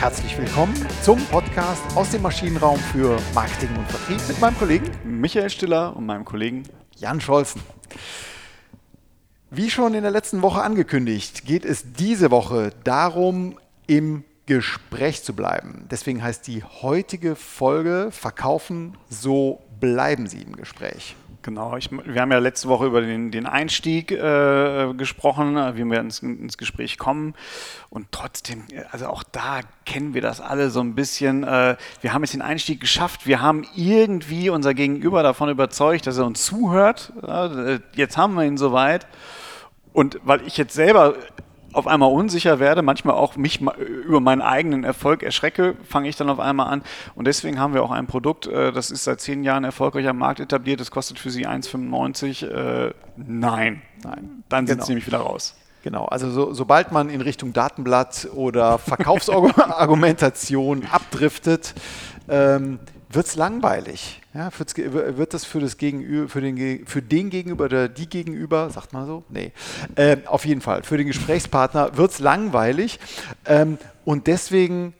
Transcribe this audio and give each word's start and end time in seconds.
herzlich 0.00 0.38
willkommen 0.38 0.74
zum 1.02 1.22
Podcast 1.26 1.82
aus 1.94 2.10
dem 2.10 2.22
Maschinenraum 2.22 2.78
für 2.78 3.18
Marketing 3.34 3.68
und 3.76 3.86
Vertrieb 3.86 4.18
mit 4.28 4.40
meinem 4.40 4.56
Kollegen 4.56 4.90
Michael 5.04 5.50
Stiller 5.50 5.94
und 5.94 6.06
meinem 6.06 6.24
Kollegen 6.24 6.62
Jan 6.96 7.20
Scholzen. 7.20 7.60
Wie 9.50 9.68
schon 9.68 9.92
in 9.92 10.00
der 10.00 10.10
letzten 10.10 10.40
Woche 10.40 10.62
angekündigt, 10.62 11.44
geht 11.44 11.66
es 11.66 11.92
diese 11.92 12.30
Woche 12.30 12.72
darum, 12.82 13.58
im 13.86 14.24
Gespräch 14.46 15.22
zu 15.22 15.34
bleiben. 15.34 15.84
Deswegen 15.90 16.22
heißt 16.22 16.46
die 16.46 16.64
heutige 16.64 17.36
Folge 17.36 18.08
Verkaufen, 18.10 18.96
so 19.10 19.60
bleiben 19.80 20.28
Sie 20.28 20.40
im 20.40 20.56
Gespräch. 20.56 21.14
Genau, 21.42 21.76
ich, 21.76 21.90
wir 21.90 22.20
haben 22.20 22.32
ja 22.32 22.38
letzte 22.38 22.68
Woche 22.68 22.84
über 22.84 23.00
den, 23.00 23.30
den 23.30 23.46
Einstieg 23.46 24.12
äh, 24.12 24.92
gesprochen, 24.94 25.56
wie 25.74 25.84
wir 25.84 25.98
ins, 26.00 26.20
ins, 26.20 26.58
Gespräch 26.58 26.98
kommen. 26.98 27.34
Und 27.88 28.12
trotzdem, 28.12 28.64
also 28.92 29.06
auch 29.06 29.22
da 29.22 29.60
kennen 29.86 30.12
wir 30.12 30.20
das 30.20 30.42
alle 30.42 30.68
so 30.68 30.80
ein 30.80 30.94
bisschen. 30.94 31.44
Äh, 31.44 31.76
wir 32.02 32.12
haben 32.12 32.22
jetzt 32.22 32.34
den 32.34 32.42
Einstieg 32.42 32.80
geschafft, 32.80 33.26
wir 33.26 33.40
haben 33.40 33.66
irgendwie 33.74 34.50
unser 34.50 34.74
Gegenüber 34.74 35.22
davon 35.22 35.48
überzeugt, 35.48 36.06
dass 36.06 36.18
er 36.18 36.26
uns 36.26 36.44
zuhört. 36.44 37.12
Äh, 37.26 37.78
jetzt 37.94 38.18
haben 38.18 38.34
wir 38.34 38.44
ihn 38.44 38.58
soweit. 38.58 39.06
Und 39.94 40.20
weil 40.22 40.46
ich 40.46 40.58
jetzt 40.58 40.74
selber 40.74 41.14
auf 41.72 41.86
einmal 41.86 42.10
unsicher 42.10 42.58
werde, 42.58 42.82
manchmal 42.82 43.14
auch 43.14 43.36
mich 43.36 43.60
über 43.60 44.20
meinen 44.20 44.42
eigenen 44.42 44.84
Erfolg 44.84 45.22
erschrecke, 45.22 45.76
fange 45.88 46.08
ich 46.08 46.16
dann 46.16 46.28
auf 46.28 46.40
einmal 46.40 46.68
an. 46.68 46.82
Und 47.14 47.26
deswegen 47.26 47.60
haben 47.60 47.74
wir 47.74 47.82
auch 47.82 47.90
ein 47.90 48.06
Produkt, 48.06 48.46
äh, 48.46 48.72
das 48.72 48.90
ist 48.90 49.04
seit 49.04 49.20
zehn 49.20 49.44
Jahren 49.44 49.64
erfolgreich 49.64 50.08
am 50.08 50.18
Markt 50.18 50.40
etabliert, 50.40 50.80
das 50.80 50.90
kostet 50.90 51.18
für 51.18 51.30
Sie 51.30 51.46
1,95. 51.46 52.46
Äh, 52.46 52.92
nein, 53.16 53.82
nein, 54.02 54.44
dann 54.48 54.66
sind 54.66 54.76
genau. 54.76 54.86
Sie 54.86 54.92
nämlich 54.92 55.06
wieder 55.06 55.18
raus. 55.18 55.56
Genau, 55.82 56.04
also 56.04 56.30
so, 56.30 56.52
sobald 56.52 56.92
man 56.92 57.08
in 57.08 57.22
Richtung 57.22 57.54
Datenblatt 57.54 58.28
oder 58.34 58.78
Verkaufsargumentation 58.78 60.86
abdriftet, 60.92 61.74
ähm, 62.28 62.80
wird 63.12 63.26
es 63.26 63.34
langweilig. 63.34 64.22
Ja, 64.34 64.50
wird 64.56 65.34
das 65.34 65.44
für, 65.44 65.58
das 65.58 65.76
Gegenüber, 65.76 66.28
für, 66.28 66.40
den, 66.40 66.86
für 66.86 67.02
den 67.02 67.28
Gegenüber 67.28 67.64
oder 67.64 67.88
die 67.88 68.08
Gegenüber, 68.08 68.70
sagt 68.70 68.92
man 68.92 69.06
so? 69.06 69.24
Nee. 69.28 69.52
Äh, 69.96 70.18
auf 70.26 70.44
jeden 70.44 70.60
Fall, 70.60 70.84
für 70.84 70.96
den 70.96 71.08
Gesprächspartner 71.08 71.96
wird 71.96 72.12
es 72.12 72.20
langweilig. 72.20 73.00
Ähm, 73.46 73.78
und 74.04 74.28
deswegen 74.28 74.94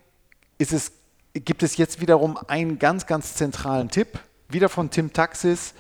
ist 0.58 0.72
es, 0.72 0.92
gibt 1.34 1.62
es 1.62 1.76
jetzt 1.76 2.00
wiederum 2.00 2.36
einen 2.48 2.80
ganz, 2.80 3.06
ganz 3.06 3.34
zentralen 3.34 3.88
Tipp, 3.88 4.18
wieder 4.48 4.68
von 4.68 4.90
Tim 4.90 5.12
Taxis, 5.12 5.74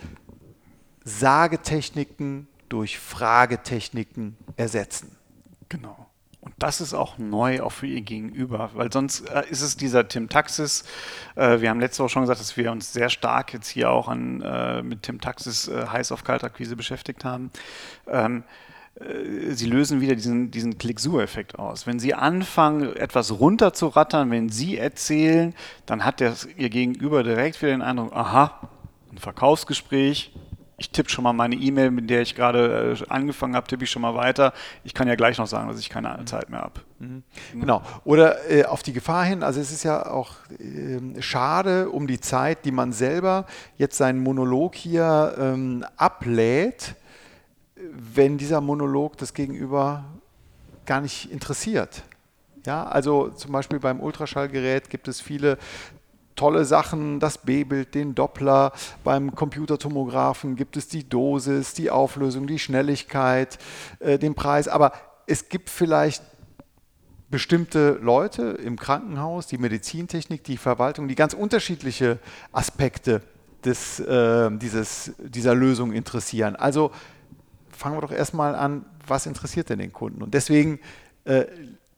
Sagetechniken 1.04 2.46
durch 2.68 3.00
Fragetechniken 3.00 4.36
ersetzen. 4.56 5.16
Genau. 5.68 6.09
Und 6.42 6.54
das 6.58 6.80
ist 6.80 6.94
auch 6.94 7.18
neu, 7.18 7.60
auch 7.60 7.72
für 7.72 7.86
ihr 7.86 8.00
Gegenüber, 8.00 8.70
weil 8.72 8.90
sonst 8.90 9.28
äh, 9.28 9.42
ist 9.50 9.60
es 9.60 9.76
dieser 9.76 10.08
Tim 10.08 10.30
Taxis. 10.30 10.84
Äh, 11.36 11.60
wir 11.60 11.68
haben 11.68 11.80
letzte 11.80 12.02
Woche 12.02 12.10
schon 12.10 12.22
gesagt, 12.22 12.40
dass 12.40 12.56
wir 12.56 12.72
uns 12.72 12.92
sehr 12.92 13.10
stark 13.10 13.52
jetzt 13.52 13.68
hier 13.68 13.90
auch 13.90 14.08
an, 14.08 14.40
äh, 14.40 14.82
mit 14.82 15.02
Tim 15.02 15.20
Taxis 15.20 15.68
äh, 15.68 15.86
heiß 15.86 16.12
auf 16.12 16.24
Kaltakquise 16.24 16.76
beschäftigt 16.76 17.26
haben. 17.26 17.50
Ähm, 18.06 18.44
äh, 18.94 19.52
Sie 19.52 19.66
lösen 19.66 20.00
wieder 20.00 20.14
diesen, 20.14 20.50
diesen 20.50 20.78
Click-Sur-Effekt 20.78 21.58
aus. 21.58 21.86
Wenn 21.86 21.98
Sie 21.98 22.14
anfangen, 22.14 22.96
etwas 22.96 23.38
runterzurattern, 23.38 24.30
wenn 24.30 24.48
Sie 24.48 24.78
erzählen, 24.78 25.54
dann 25.84 26.06
hat 26.06 26.20
der, 26.20 26.34
Ihr 26.56 26.70
Gegenüber 26.70 27.22
direkt 27.22 27.60
wieder 27.60 27.72
den 27.72 27.82
Eindruck, 27.82 28.14
aha, 28.14 28.70
ein 29.12 29.18
Verkaufsgespräch, 29.18 30.32
ich 30.80 30.90
tippe 30.90 31.10
schon 31.10 31.24
mal 31.24 31.34
meine 31.34 31.56
E-Mail, 31.56 31.90
mit 31.90 32.08
der 32.08 32.22
ich 32.22 32.34
gerade 32.34 32.96
äh, 32.98 33.04
angefangen 33.10 33.54
habe, 33.54 33.66
tippe 33.66 33.84
ich 33.84 33.90
schon 33.90 34.00
mal 34.00 34.14
weiter. 34.14 34.54
Ich 34.82 34.94
kann 34.94 35.06
ja 35.06 35.14
gleich 35.14 35.36
noch 35.36 35.46
sagen, 35.46 35.68
dass 35.68 35.78
ich 35.78 35.90
keine 35.90 36.08
mhm. 36.08 36.26
Zeit 36.26 36.48
mehr 36.48 36.62
habe. 36.62 36.80
Mhm. 36.98 37.22
Genau. 37.52 37.82
Oder 38.04 38.50
äh, 38.50 38.64
auf 38.64 38.82
die 38.82 38.94
Gefahr 38.94 39.26
hin, 39.26 39.42
also 39.42 39.60
es 39.60 39.72
ist 39.72 39.82
ja 39.82 40.06
auch 40.06 40.36
äh, 40.58 41.20
schade 41.20 41.90
um 41.90 42.06
die 42.06 42.18
Zeit, 42.18 42.64
die 42.64 42.72
man 42.72 42.92
selber 42.92 43.44
jetzt 43.76 43.98
seinen 43.98 44.22
Monolog 44.22 44.74
hier 44.74 45.34
ähm, 45.38 45.84
ablädt, 45.98 46.94
wenn 47.76 48.38
dieser 48.38 48.62
Monolog 48.62 49.18
das 49.18 49.34
Gegenüber 49.34 50.04
gar 50.86 51.02
nicht 51.02 51.30
interessiert. 51.30 52.04
Ja, 52.64 52.84
also 52.84 53.28
zum 53.28 53.52
Beispiel 53.52 53.80
beim 53.80 54.00
Ultraschallgerät 54.00 54.88
gibt 54.88 55.08
es 55.08 55.20
viele 55.20 55.58
tolle 56.40 56.64
Sachen, 56.64 57.20
das 57.20 57.36
B-Bild, 57.36 57.94
den 57.94 58.14
Doppler, 58.14 58.72
beim 59.04 59.34
Computertomographen 59.34 60.56
gibt 60.56 60.78
es 60.78 60.88
die 60.88 61.06
Dosis, 61.06 61.74
die 61.74 61.90
Auflösung, 61.90 62.46
die 62.46 62.58
Schnelligkeit, 62.58 63.58
äh, 63.98 64.18
den 64.18 64.34
Preis, 64.34 64.66
aber 64.66 64.92
es 65.26 65.50
gibt 65.50 65.68
vielleicht 65.68 66.22
bestimmte 67.28 67.98
Leute 68.00 68.42
im 68.64 68.78
Krankenhaus, 68.78 69.48
die 69.48 69.58
Medizintechnik, 69.58 70.42
die 70.42 70.56
Verwaltung, 70.56 71.08
die 71.08 71.14
ganz 71.14 71.34
unterschiedliche 71.34 72.18
Aspekte 72.52 73.20
des, 73.62 74.00
äh, 74.00 74.50
dieses, 74.50 75.12
dieser 75.18 75.54
Lösung 75.54 75.92
interessieren. 75.92 76.56
Also 76.56 76.90
fangen 77.70 77.98
wir 77.98 78.00
doch 78.00 78.12
erstmal 78.12 78.54
an, 78.54 78.86
was 79.06 79.26
interessiert 79.26 79.68
denn 79.68 79.78
den 79.78 79.92
Kunden? 79.92 80.22
Und 80.22 80.32
deswegen 80.32 80.80
äh, 81.26 81.44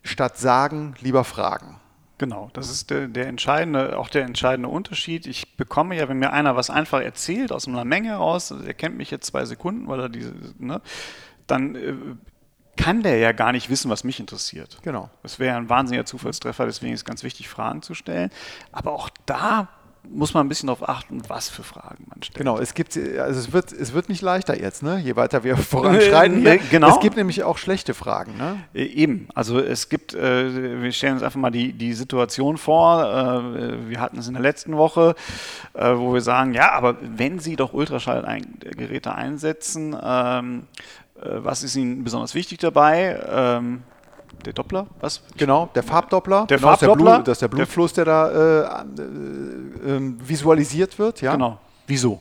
statt 0.02 0.36
sagen, 0.36 0.96
lieber 1.00 1.22
fragen. 1.22 1.80
Genau, 2.22 2.50
das 2.52 2.70
ist 2.70 2.90
der, 2.90 3.08
der, 3.08 3.26
entscheidende, 3.26 3.98
auch 3.98 4.08
der 4.08 4.22
entscheidende 4.22 4.68
Unterschied. 4.68 5.26
Ich 5.26 5.56
bekomme 5.56 5.96
ja, 5.96 6.08
wenn 6.08 6.20
mir 6.20 6.32
einer 6.32 6.54
was 6.54 6.70
einfach 6.70 7.00
erzählt 7.00 7.50
aus 7.50 7.66
einer 7.66 7.84
Menge 7.84 8.10
heraus, 8.10 8.54
der 8.64 8.74
kennt 8.74 8.96
mich 8.96 9.10
jetzt 9.10 9.26
zwei 9.26 9.44
Sekunden, 9.44 9.88
weil 9.88 9.98
er 9.98 10.08
diese, 10.08 10.32
ne, 10.60 10.80
dann 11.48 11.74
äh, 11.74 11.94
kann 12.76 13.02
der 13.02 13.18
ja 13.18 13.32
gar 13.32 13.50
nicht 13.50 13.70
wissen, 13.70 13.90
was 13.90 14.04
mich 14.04 14.20
interessiert. 14.20 14.78
Genau. 14.82 15.10
Das 15.24 15.40
wäre 15.40 15.56
ein 15.56 15.68
wahnsinniger 15.68 16.04
Zufallstreffer, 16.04 16.64
deswegen 16.64 16.92
ist 16.92 17.00
es 17.00 17.04
ganz 17.04 17.24
wichtig, 17.24 17.48
Fragen 17.48 17.82
zu 17.82 17.92
stellen. 17.92 18.30
Aber 18.70 18.92
auch 18.92 19.10
da 19.26 19.66
muss 20.08 20.34
man 20.34 20.44
ein 20.44 20.48
bisschen 20.48 20.66
darauf 20.66 20.88
achten, 20.88 21.22
was 21.28 21.48
für 21.48 21.62
Fragen 21.62 22.04
man 22.08 22.22
stellt. 22.22 22.36
Genau, 22.36 22.58
es 22.58 22.74
gibt, 22.74 22.96
also 22.96 23.38
es 23.38 23.52
wird, 23.52 23.72
es 23.72 23.92
wird 23.92 24.08
nicht 24.08 24.20
leichter 24.20 24.60
jetzt, 24.60 24.82
ne? 24.82 24.98
je 24.98 25.16
weiter 25.16 25.44
wir 25.44 25.56
voranschreiten. 25.58 26.44
Äh, 26.44 26.58
genau. 26.70 26.88
Es 26.88 27.00
gibt 27.00 27.16
nämlich 27.16 27.44
auch 27.44 27.58
schlechte 27.58 27.94
Fragen. 27.94 28.36
Ne? 28.36 28.58
Äh, 28.74 28.84
eben, 28.84 29.28
also 29.34 29.58
es 29.58 29.88
gibt, 29.88 30.14
äh, 30.14 30.82
wir 30.82 30.92
stellen 30.92 31.14
uns 31.14 31.22
einfach 31.22 31.40
mal 31.40 31.50
die, 31.50 31.72
die 31.72 31.92
Situation 31.92 32.56
vor, 32.56 33.04
äh, 33.04 33.88
wir 33.88 34.00
hatten 34.00 34.18
es 34.18 34.26
in 34.26 34.34
der 34.34 34.42
letzten 34.42 34.76
Woche, 34.76 35.14
äh, 35.74 35.94
wo 35.94 36.12
wir 36.12 36.20
sagen, 36.20 36.52
ja, 36.52 36.72
aber 36.72 36.96
wenn 37.00 37.38
Sie 37.38 37.56
doch 37.56 37.72
Ultraschallgeräte 37.72 39.14
einsetzen, 39.14 39.96
ähm, 40.02 40.66
äh, 41.16 41.20
was 41.22 41.62
ist 41.62 41.76
Ihnen 41.76 42.04
besonders 42.04 42.34
wichtig 42.34 42.58
dabei? 42.58 43.20
Ähm, 43.30 43.82
der 44.42 44.52
Doppler, 44.52 44.86
was? 45.00 45.22
Genau, 45.36 45.70
der 45.74 45.82
Farbdoppler. 45.82 46.46
Der 46.46 46.58
genau, 46.58 46.68
Farbdoppler. 46.76 47.22
Das 47.22 47.36
ist 47.36 47.42
der, 47.42 47.48
Blutfluss, 47.48 47.92
der 47.92 48.04
da 48.04 48.30
äh, 48.30 48.82
äh, 49.00 49.96
äh, 49.96 50.14
visualisiert 50.18 50.98
wird. 50.98 51.20
Ja? 51.20 51.32
Genau. 51.32 51.58
Wieso? 51.86 52.20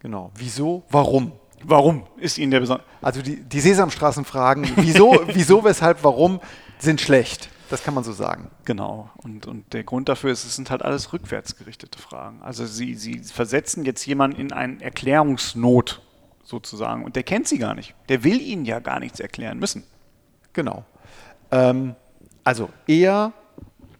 Genau. 0.00 0.30
Wieso? 0.34 0.84
Warum? 0.90 1.32
Warum 1.62 2.04
ist 2.16 2.38
Ihnen 2.38 2.50
der 2.50 2.60
besonders? 2.60 2.86
Also 3.02 3.22
die, 3.22 3.42
die 3.42 3.60
Sesamstraßenfragen, 3.60 4.70
wieso, 4.76 5.20
wieso, 5.26 5.62
weshalb, 5.64 6.02
warum, 6.02 6.40
sind 6.78 7.00
schlecht. 7.00 7.50
Das 7.68 7.84
kann 7.84 7.94
man 7.94 8.02
so 8.02 8.12
sagen. 8.12 8.50
Genau. 8.64 9.10
Und, 9.18 9.46
und 9.46 9.72
der 9.72 9.84
Grund 9.84 10.08
dafür 10.08 10.32
ist, 10.32 10.44
es 10.44 10.56
sind 10.56 10.70
halt 10.70 10.82
alles 10.82 11.12
rückwärtsgerichtete 11.12 11.98
Fragen. 11.98 12.42
Also 12.42 12.66
Sie, 12.66 12.94
Sie 12.94 13.20
versetzen 13.20 13.84
jetzt 13.84 14.04
jemanden 14.06 14.40
in 14.40 14.52
eine 14.52 14.82
Erklärungsnot 14.82 16.02
sozusagen. 16.42 17.04
Und 17.04 17.14
der 17.14 17.22
kennt 17.22 17.46
Sie 17.46 17.58
gar 17.58 17.74
nicht. 17.74 17.94
Der 18.08 18.24
will 18.24 18.40
Ihnen 18.40 18.64
ja 18.64 18.80
gar 18.80 18.98
nichts 18.98 19.20
erklären 19.20 19.58
müssen. 19.58 19.84
Genau. 20.52 20.84
Ähm, 21.50 21.94
also 22.44 22.70
eher, 22.86 23.32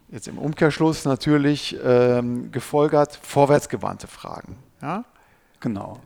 jetzt 0.09 0.27
im 0.27 0.37
Umkehrschluss 0.37 1.05
natürlich, 1.05 1.77
ähm, 1.83 2.51
gefolgert 2.51 3.19
vorwärtsgewandte 3.21 4.07
Fragen. 4.07 4.57
Ja? 4.81 5.05
Genau. 5.59 5.99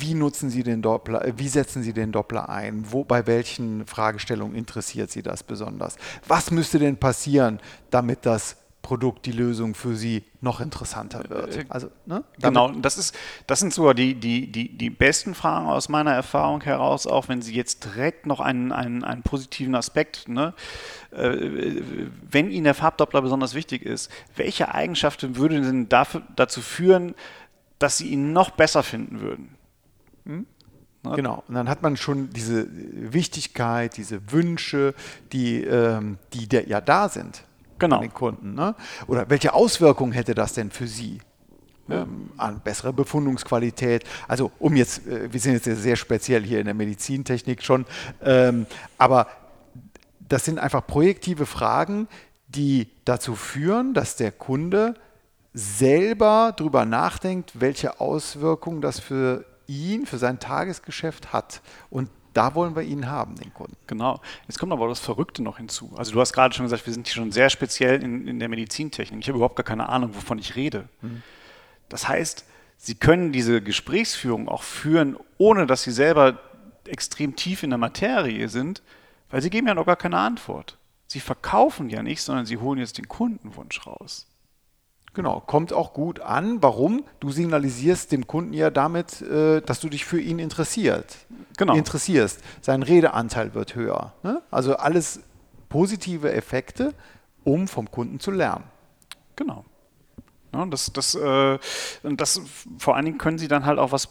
Wie 0.00 0.14
nutzen 0.14 0.50
Sie 0.50 0.62
den 0.62 0.82
Doppler, 0.82 1.24
äh, 1.24 1.32
wie 1.36 1.48
setzen 1.48 1.82
Sie 1.82 1.92
den 1.92 2.12
Doppler 2.12 2.48
ein? 2.48 2.84
Wo, 2.90 3.04
bei 3.04 3.26
welchen 3.26 3.86
Fragestellungen 3.86 4.54
interessiert 4.54 5.10
Sie 5.10 5.22
das 5.22 5.42
besonders? 5.42 5.96
Was 6.26 6.50
müsste 6.50 6.78
denn 6.78 6.98
passieren, 6.98 7.60
damit 7.90 8.26
das 8.26 8.56
Produkt, 8.88 9.26
die 9.26 9.32
Lösung 9.32 9.74
für 9.74 9.94
Sie 9.94 10.24
noch 10.40 10.62
interessanter 10.62 11.28
wird. 11.28 11.56
Äh, 11.58 11.64
also, 11.68 11.90
ne? 12.06 12.24
Genau, 12.40 12.70
das, 12.70 12.96
ist, 12.96 13.14
das 13.46 13.60
sind 13.60 13.74
sogar 13.74 13.92
die, 13.92 14.14
die, 14.14 14.50
die, 14.50 14.78
die 14.78 14.88
besten 14.88 15.34
Fragen 15.34 15.66
aus 15.66 15.90
meiner 15.90 16.12
Erfahrung 16.12 16.62
heraus, 16.62 17.06
auch 17.06 17.28
wenn 17.28 17.42
Sie 17.42 17.54
jetzt 17.54 17.84
direkt 17.84 18.24
noch 18.24 18.40
einen, 18.40 18.72
einen, 18.72 19.04
einen 19.04 19.22
positiven 19.22 19.74
Aspekt, 19.74 20.26
ne? 20.30 20.54
Äh, 21.10 21.82
wenn 22.30 22.50
Ihnen 22.50 22.64
der 22.64 22.72
Farbdoppler 22.72 23.20
besonders 23.20 23.52
wichtig 23.52 23.82
ist, 23.82 24.10
welche 24.36 24.74
Eigenschaften 24.74 25.36
würden 25.36 25.62
denn 25.62 25.88
dafür, 25.90 26.22
dazu 26.34 26.62
führen, 26.62 27.14
dass 27.78 27.98
Sie 27.98 28.08
ihn 28.08 28.32
noch 28.32 28.52
besser 28.52 28.82
finden 28.82 29.20
würden? 29.20 29.54
Hm? 30.24 30.46
Ne? 31.02 31.12
Genau, 31.14 31.44
und 31.46 31.54
dann 31.56 31.68
hat 31.68 31.82
man 31.82 31.98
schon 31.98 32.30
diese 32.30 32.66
Wichtigkeit, 32.72 33.98
diese 33.98 34.32
Wünsche, 34.32 34.94
die, 35.32 35.62
ähm, 35.62 36.16
die 36.32 36.48
ja 36.66 36.80
da 36.80 37.10
sind 37.10 37.42
genau. 37.78 37.96
an 37.96 38.02
den 38.02 38.14
Kunden. 38.14 38.54
Ne? 38.54 38.74
Oder 39.06 39.28
welche 39.30 39.54
Auswirkungen 39.54 40.12
hätte 40.12 40.34
das 40.34 40.54
denn 40.54 40.70
für 40.70 40.86
Sie? 40.86 41.20
Ähm, 41.90 42.28
an 42.36 42.60
bessere 42.60 42.92
Befundungsqualität. 42.92 44.04
Also 44.26 44.50
um 44.58 44.76
jetzt, 44.76 45.06
äh, 45.06 45.32
wir 45.32 45.40
sind 45.40 45.54
jetzt 45.54 45.82
sehr 45.82 45.96
speziell 45.96 46.44
hier 46.44 46.58
in 46.60 46.66
der 46.66 46.74
Medizintechnik 46.74 47.62
schon, 47.62 47.86
ähm, 48.22 48.66
aber 48.98 49.26
das 50.28 50.44
sind 50.44 50.58
einfach 50.58 50.86
projektive 50.86 51.46
Fragen, 51.46 52.06
die 52.48 52.88
dazu 53.06 53.34
führen, 53.34 53.94
dass 53.94 54.16
der 54.16 54.32
Kunde 54.32 54.94
selber 55.54 56.54
darüber 56.56 56.84
nachdenkt, 56.84 57.60
welche 57.60 58.00
Auswirkungen 58.00 58.82
das 58.82 59.00
für 59.00 59.46
ihn, 59.66 60.06
für 60.06 60.18
sein 60.18 60.38
Tagesgeschäft 60.38 61.32
hat. 61.32 61.62
Und 61.90 62.10
da 62.38 62.54
wollen 62.54 62.76
wir 62.76 62.82
ihn 62.82 63.08
haben, 63.08 63.34
den 63.34 63.52
Kunden. 63.52 63.76
Genau. 63.88 64.20
Jetzt 64.46 64.60
kommt 64.60 64.72
aber 64.72 64.86
das 64.86 65.00
Verrückte 65.00 65.42
noch 65.42 65.56
hinzu. 65.56 65.90
Also 65.96 66.12
du 66.12 66.20
hast 66.20 66.32
gerade 66.32 66.54
schon 66.54 66.66
gesagt, 66.66 66.86
wir 66.86 66.92
sind 66.92 67.08
hier 67.08 67.16
schon 67.16 67.32
sehr 67.32 67.50
speziell 67.50 68.00
in, 68.00 68.28
in 68.28 68.38
der 68.38 68.48
Medizintechnik. 68.48 69.20
Ich 69.20 69.26
habe 69.26 69.38
überhaupt 69.38 69.56
gar 69.56 69.64
keine 69.64 69.88
Ahnung, 69.88 70.14
wovon 70.14 70.38
ich 70.38 70.54
rede. 70.54 70.88
Mhm. 71.02 71.24
Das 71.88 72.06
heißt, 72.08 72.44
Sie 72.76 72.94
können 72.94 73.32
diese 73.32 73.60
Gesprächsführung 73.60 74.48
auch 74.48 74.62
führen, 74.62 75.16
ohne 75.36 75.66
dass 75.66 75.82
Sie 75.82 75.90
selber 75.90 76.38
extrem 76.86 77.34
tief 77.34 77.64
in 77.64 77.70
der 77.70 77.78
Materie 77.78 78.48
sind, 78.48 78.82
weil 79.30 79.42
Sie 79.42 79.50
geben 79.50 79.66
ja 79.66 79.74
noch 79.74 79.86
gar 79.86 79.96
keine 79.96 80.18
Antwort. 80.18 80.78
Sie 81.08 81.18
verkaufen 81.18 81.90
ja 81.90 82.04
nicht, 82.04 82.22
sondern 82.22 82.46
Sie 82.46 82.58
holen 82.58 82.78
jetzt 82.78 82.98
den 82.98 83.08
Kundenwunsch 83.08 83.84
raus. 83.84 84.27
Genau, 85.14 85.40
kommt 85.40 85.72
auch 85.72 85.94
gut 85.94 86.20
an. 86.20 86.62
Warum? 86.62 87.04
Du 87.20 87.30
signalisierst 87.30 88.12
dem 88.12 88.26
Kunden 88.26 88.52
ja 88.52 88.70
damit, 88.70 89.22
äh, 89.22 89.60
dass 89.62 89.80
du 89.80 89.88
dich 89.88 90.04
für 90.04 90.20
ihn 90.20 90.38
interessiert. 90.38 91.16
Genau. 91.56 91.74
interessierst. 91.74 92.40
Sein 92.60 92.84
Redeanteil 92.84 93.52
wird 93.54 93.74
höher. 93.74 94.12
Ne? 94.22 94.42
Also 94.50 94.76
alles 94.76 95.20
positive 95.68 96.32
Effekte, 96.32 96.94
um 97.42 97.66
vom 97.66 97.90
Kunden 97.90 98.20
zu 98.20 98.30
lernen. 98.30 98.64
Genau. 99.34 99.64
Ja, 100.54 100.66
das, 100.66 100.92
das, 100.92 101.14
äh, 101.14 101.58
das, 102.02 102.40
vor 102.78 102.96
allen 102.96 103.04
Dingen 103.04 103.18
können 103.18 103.38
Sie 103.38 103.48
dann 103.48 103.66
halt 103.66 103.78
auch 103.78 103.92
was 103.92 104.08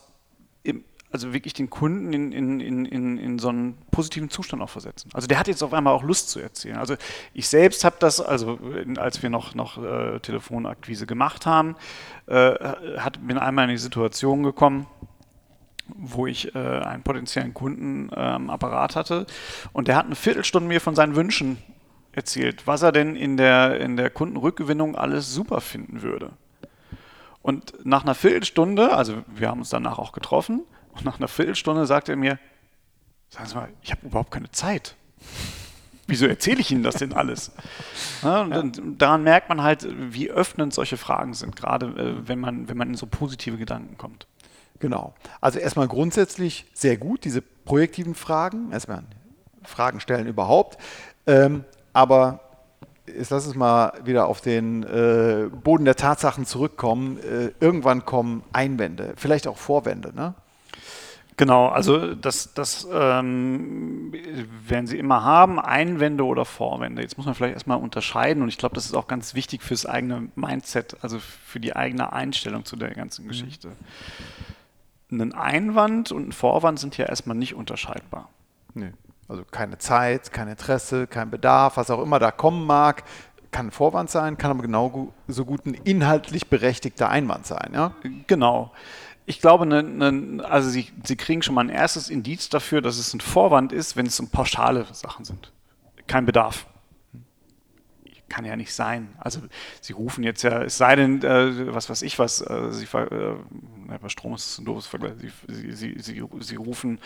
im, 0.63 0.83
also 1.11 1.33
wirklich 1.33 1.53
den 1.53 1.69
Kunden 1.69 2.11
in, 2.11 2.31
in, 2.31 2.59
in, 2.85 3.17
in, 3.17 3.39
so 3.39 3.49
einen 3.49 3.77
positiven 3.91 4.29
Zustand 4.29 4.61
auch 4.61 4.69
versetzen. 4.69 5.09
Also 5.13 5.27
der 5.27 5.39
hat 5.39 5.47
jetzt 5.47 5.63
auf 5.63 5.73
einmal 5.73 5.93
auch 5.93 6.03
Lust 6.03 6.29
zu 6.29 6.39
erzählen. 6.39 6.77
Also 6.77 6.95
ich 7.33 7.47
selbst 7.47 7.83
habe 7.85 7.95
das, 7.99 8.19
also 8.19 8.59
als 8.97 9.23
wir 9.23 9.29
noch, 9.29 9.55
noch 9.55 9.81
äh, 9.81 10.19
Telefonakquise 10.19 11.05
gemacht 11.05 11.45
haben, 11.45 11.75
äh, 12.27 12.53
hat, 12.97 13.25
bin 13.25 13.37
einmal 13.37 13.65
in 13.65 13.71
die 13.71 13.77
Situation 13.77 14.43
gekommen, 14.43 14.85
wo 15.95 16.27
ich 16.27 16.53
äh, 16.53 16.59
einen 16.59 17.03
potenziellen 17.03 17.53
Kunden 17.53 18.09
äh, 18.09 18.15
am 18.15 18.49
Apparat 18.49 18.97
hatte 18.97 19.25
und 19.71 19.87
der 19.87 19.95
hat 19.95 20.05
eine 20.05 20.15
Viertelstunde 20.15 20.67
mir 20.67 20.81
von 20.81 20.95
seinen 20.95 21.15
Wünschen 21.15 21.57
erzählt, 22.11 22.67
was 22.67 22.81
er 22.81 22.91
denn 22.91 23.15
in 23.15 23.37
der, 23.37 23.79
in 23.79 23.95
der 23.95 24.09
Kundenrückgewinnung 24.09 24.95
alles 24.95 25.33
super 25.33 25.61
finden 25.61 26.01
würde. 26.01 26.31
Und 27.41 27.85
nach 27.85 28.03
einer 28.03 28.15
Viertelstunde, 28.15 28.91
also 28.91 29.23
wir 29.27 29.47
haben 29.47 29.59
uns 29.59 29.69
danach 29.69 29.99
auch 29.99 30.11
getroffen, 30.11 30.63
und 30.97 31.05
nach 31.05 31.19
einer 31.19 31.27
Viertelstunde 31.27 31.85
sagt 31.85 32.09
er 32.09 32.15
mir, 32.15 32.39
sagen 33.29 33.47
Sie 33.47 33.55
mal, 33.55 33.69
ich 33.81 33.91
habe 33.91 34.05
überhaupt 34.05 34.31
keine 34.31 34.51
Zeit. 34.51 34.95
Wieso 36.07 36.25
erzähle 36.25 36.61
ich 36.61 36.71
Ihnen 36.71 36.83
das 36.83 36.95
denn 36.95 37.11
alles? 37.11 37.51
Ja, 38.23 38.43
und 38.43 38.77
ja. 38.77 38.83
daran 38.97 39.23
merkt 39.23 39.49
man 39.49 39.61
halt, 39.61 39.85
wie 39.89 40.29
öffnend 40.29 40.73
solche 40.73 40.95
Fragen 40.95 41.33
sind, 41.33 41.55
gerade 41.55 41.87
äh, 41.87 42.27
wenn, 42.27 42.39
man, 42.39 42.69
wenn 42.69 42.77
man 42.77 42.89
in 42.89 42.95
so 42.95 43.05
positive 43.05 43.57
Gedanken 43.57 43.97
kommt. 43.97 44.25
Genau. 44.79 45.13
Also 45.41 45.59
erstmal 45.59 45.87
grundsätzlich 45.87 46.65
sehr 46.73 46.97
gut, 46.97 47.25
diese 47.25 47.41
projektiven 47.41 48.15
Fragen, 48.15 48.71
erstmal 48.71 49.03
Fragen 49.63 49.99
stellen 49.99 50.27
überhaupt. 50.27 50.77
Ähm, 51.25 51.65
aber 51.91 52.39
jetzt 53.05 53.31
lass 53.31 53.45
uns 53.45 53.55
mal 53.55 53.93
wieder 54.03 54.27
auf 54.27 54.39
den 54.39 54.83
äh, 54.83 55.49
Boden 55.51 55.83
der 55.83 55.95
Tatsachen 55.95 56.45
zurückkommen. 56.45 57.17
Äh, 57.19 57.51
irgendwann 57.59 58.05
kommen 58.05 58.43
Einwände, 58.53 59.13
vielleicht 59.17 59.47
auch 59.47 59.57
Vorwände, 59.57 60.13
ne? 60.15 60.35
Genau, 61.37 61.67
also 61.67 62.15
das, 62.15 62.55
das 62.55 62.87
ähm, 62.91 64.11
werden 64.67 64.87
Sie 64.87 64.97
immer 64.97 65.23
haben, 65.23 65.59
Einwände 65.59 66.25
oder 66.25 66.45
Vorwände. 66.45 67.03
Jetzt 67.03 67.15
muss 67.15 67.27
man 67.27 67.35
vielleicht 67.35 67.53
erstmal 67.53 67.77
unterscheiden 67.77 68.41
und 68.41 68.49
ich 68.49 68.57
glaube, 68.57 68.73
das 68.73 68.85
ist 68.85 68.95
auch 68.95 69.07
ganz 69.07 69.35
wichtig 69.35 69.61
fürs 69.61 69.85
eigene 69.85 70.29
Mindset, 70.35 70.97
also 71.01 71.19
für 71.19 71.59
die 71.59 71.75
eigene 71.75 72.11
Einstellung 72.11 72.65
zu 72.65 72.75
der 72.75 72.89
ganzen 72.95 73.25
mhm. 73.25 73.29
Geschichte. 73.29 73.69
Ein 75.11 75.31
Einwand 75.33 76.11
und 76.11 76.29
ein 76.29 76.31
Vorwand 76.31 76.79
sind 76.79 76.97
ja 76.97 77.05
erstmal 77.05 77.37
nicht 77.37 77.53
unterscheidbar. 77.53 78.29
Nee. 78.73 78.93
Also 79.27 79.43
keine 79.43 79.77
Zeit, 79.77 80.33
kein 80.33 80.47
Interesse, 80.47 81.05
kein 81.05 81.29
Bedarf, 81.29 81.77
was 81.77 81.91
auch 81.91 82.01
immer 82.01 82.17
da 82.17 82.31
kommen 82.31 82.65
mag, 82.65 83.03
kann 83.51 83.67
ein 83.67 83.71
Vorwand 83.71 84.09
sein, 84.09 84.39
kann 84.39 84.49
aber 84.49 84.63
genau 84.63 85.13
so 85.27 85.45
gut 85.45 85.67
ein 85.67 85.75
inhaltlich 85.75 86.47
berechtigter 86.47 87.09
Einwand 87.09 87.45
sein. 87.45 87.71
Ja? 87.73 87.91
Genau 88.25 88.71
ich 89.27 89.41
glaube, 89.41 89.65
ne, 89.65 89.83
ne, 89.83 90.43
also 90.43 90.69
Sie, 90.69 90.87
Sie 91.03 91.17
kriegen 91.17 91.43
schon 91.43 91.53
mal 91.53 91.65
ein 91.65 91.69
erstes 91.69 92.09
Indiz 92.09 92.49
dafür, 92.49 92.81
dass 92.81 92.97
es 92.97 93.13
ein 93.13 93.19
Vorwand 93.19 93.73
ist, 93.73 93.95
wenn 93.95 94.05
es 94.05 94.19
um 94.19 94.29
pauschale 94.29 94.87
Sachen 94.93 95.25
sind. 95.25 95.51
Kein 96.07 96.25
Bedarf 96.25 96.65
kann 98.29 98.45
ja 98.45 98.55
nicht 98.55 98.73
sein. 98.73 99.09
Also 99.17 99.41
sie 99.81 99.93
rufen 99.93 100.23
jetzt 100.23 100.43
ja, 100.43 100.63
es 100.63 100.77
sei 100.77 100.95
denn, 100.95 101.23
äh, 101.23 101.73
was 101.73 101.89
weiß 101.89 102.01
ich 102.01 102.19
was, 102.19 102.41
äh, 102.41 102.71
sie, 102.71 102.85
äh, 102.85 103.35
bei 104.01 104.09
Strom 104.09 104.35
ist 104.35 104.59
ein 104.59 104.65
doofes 104.65 104.87
Vergleich, 104.87 105.13
sie, 105.47 105.71
sie, 105.71 105.95
sie, 105.99 106.23
sie 106.39 106.55
rufen 106.55 106.99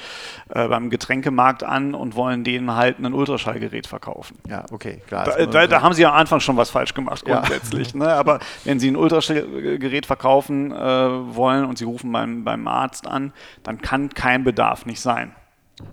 äh, 0.50 0.68
beim 0.68 0.90
Getränkemarkt 0.90 1.64
an 1.64 1.94
und 1.94 2.16
wollen 2.16 2.44
denen 2.44 2.76
halt 2.76 3.00
ein 3.00 3.14
Ultraschallgerät 3.14 3.88
verkaufen. 3.88 4.38
Ja, 4.48 4.66
okay, 4.72 5.02
klar. 5.08 5.26
Da, 5.26 5.46
da, 5.46 5.68
da 5.68 5.82
haben 5.82 5.94
sie 5.94 6.06
am 6.06 6.14
Anfang 6.14 6.40
schon 6.40 6.58
was 6.58 6.70
falsch 6.70 6.94
gemacht 6.94 7.26
grundsätzlich. 7.26 7.94
Ja. 7.94 8.00
Ne? 8.00 8.14
Aber 8.14 8.40
wenn 8.64 8.80
sie 8.80 8.90
ein 8.90 8.96
Ultraschallgerät 8.96 10.06
verkaufen 10.06 10.72
äh, 10.72 10.76
wollen 10.76 11.66
und 11.66 11.78
sie 11.78 11.86
rufen 11.86 12.12
beim, 12.12 12.44
beim 12.44 12.68
Arzt 12.68 13.08
an, 13.08 13.34
dann 13.64 13.82
kann 13.82 14.10
kein 14.10 14.44
Bedarf 14.44 14.86
nicht 14.86 15.02
sein. 15.02 15.36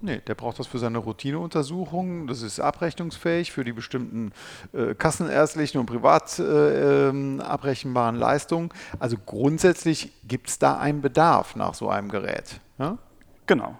Nee, 0.00 0.20
der 0.26 0.34
braucht 0.34 0.58
das 0.58 0.66
für 0.66 0.78
seine 0.78 0.98
Routineuntersuchungen. 0.98 2.26
Das 2.26 2.42
ist 2.42 2.60
abrechnungsfähig 2.60 3.52
für 3.52 3.64
die 3.64 3.72
bestimmten 3.72 4.32
äh, 4.72 4.94
kassenärztlichen 4.94 5.80
und 5.80 5.86
privat 5.86 6.38
äh, 6.38 7.08
ähm, 7.08 7.40
abrechenbaren 7.40 8.16
Leistungen. 8.16 8.70
Also 8.98 9.16
grundsätzlich 9.24 10.12
gibt 10.26 10.48
es 10.48 10.58
da 10.58 10.78
einen 10.78 11.00
Bedarf 11.00 11.56
nach 11.56 11.74
so 11.74 11.88
einem 11.88 12.08
Gerät. 12.08 12.60
Ja? 12.78 12.98
Genau. 13.46 13.76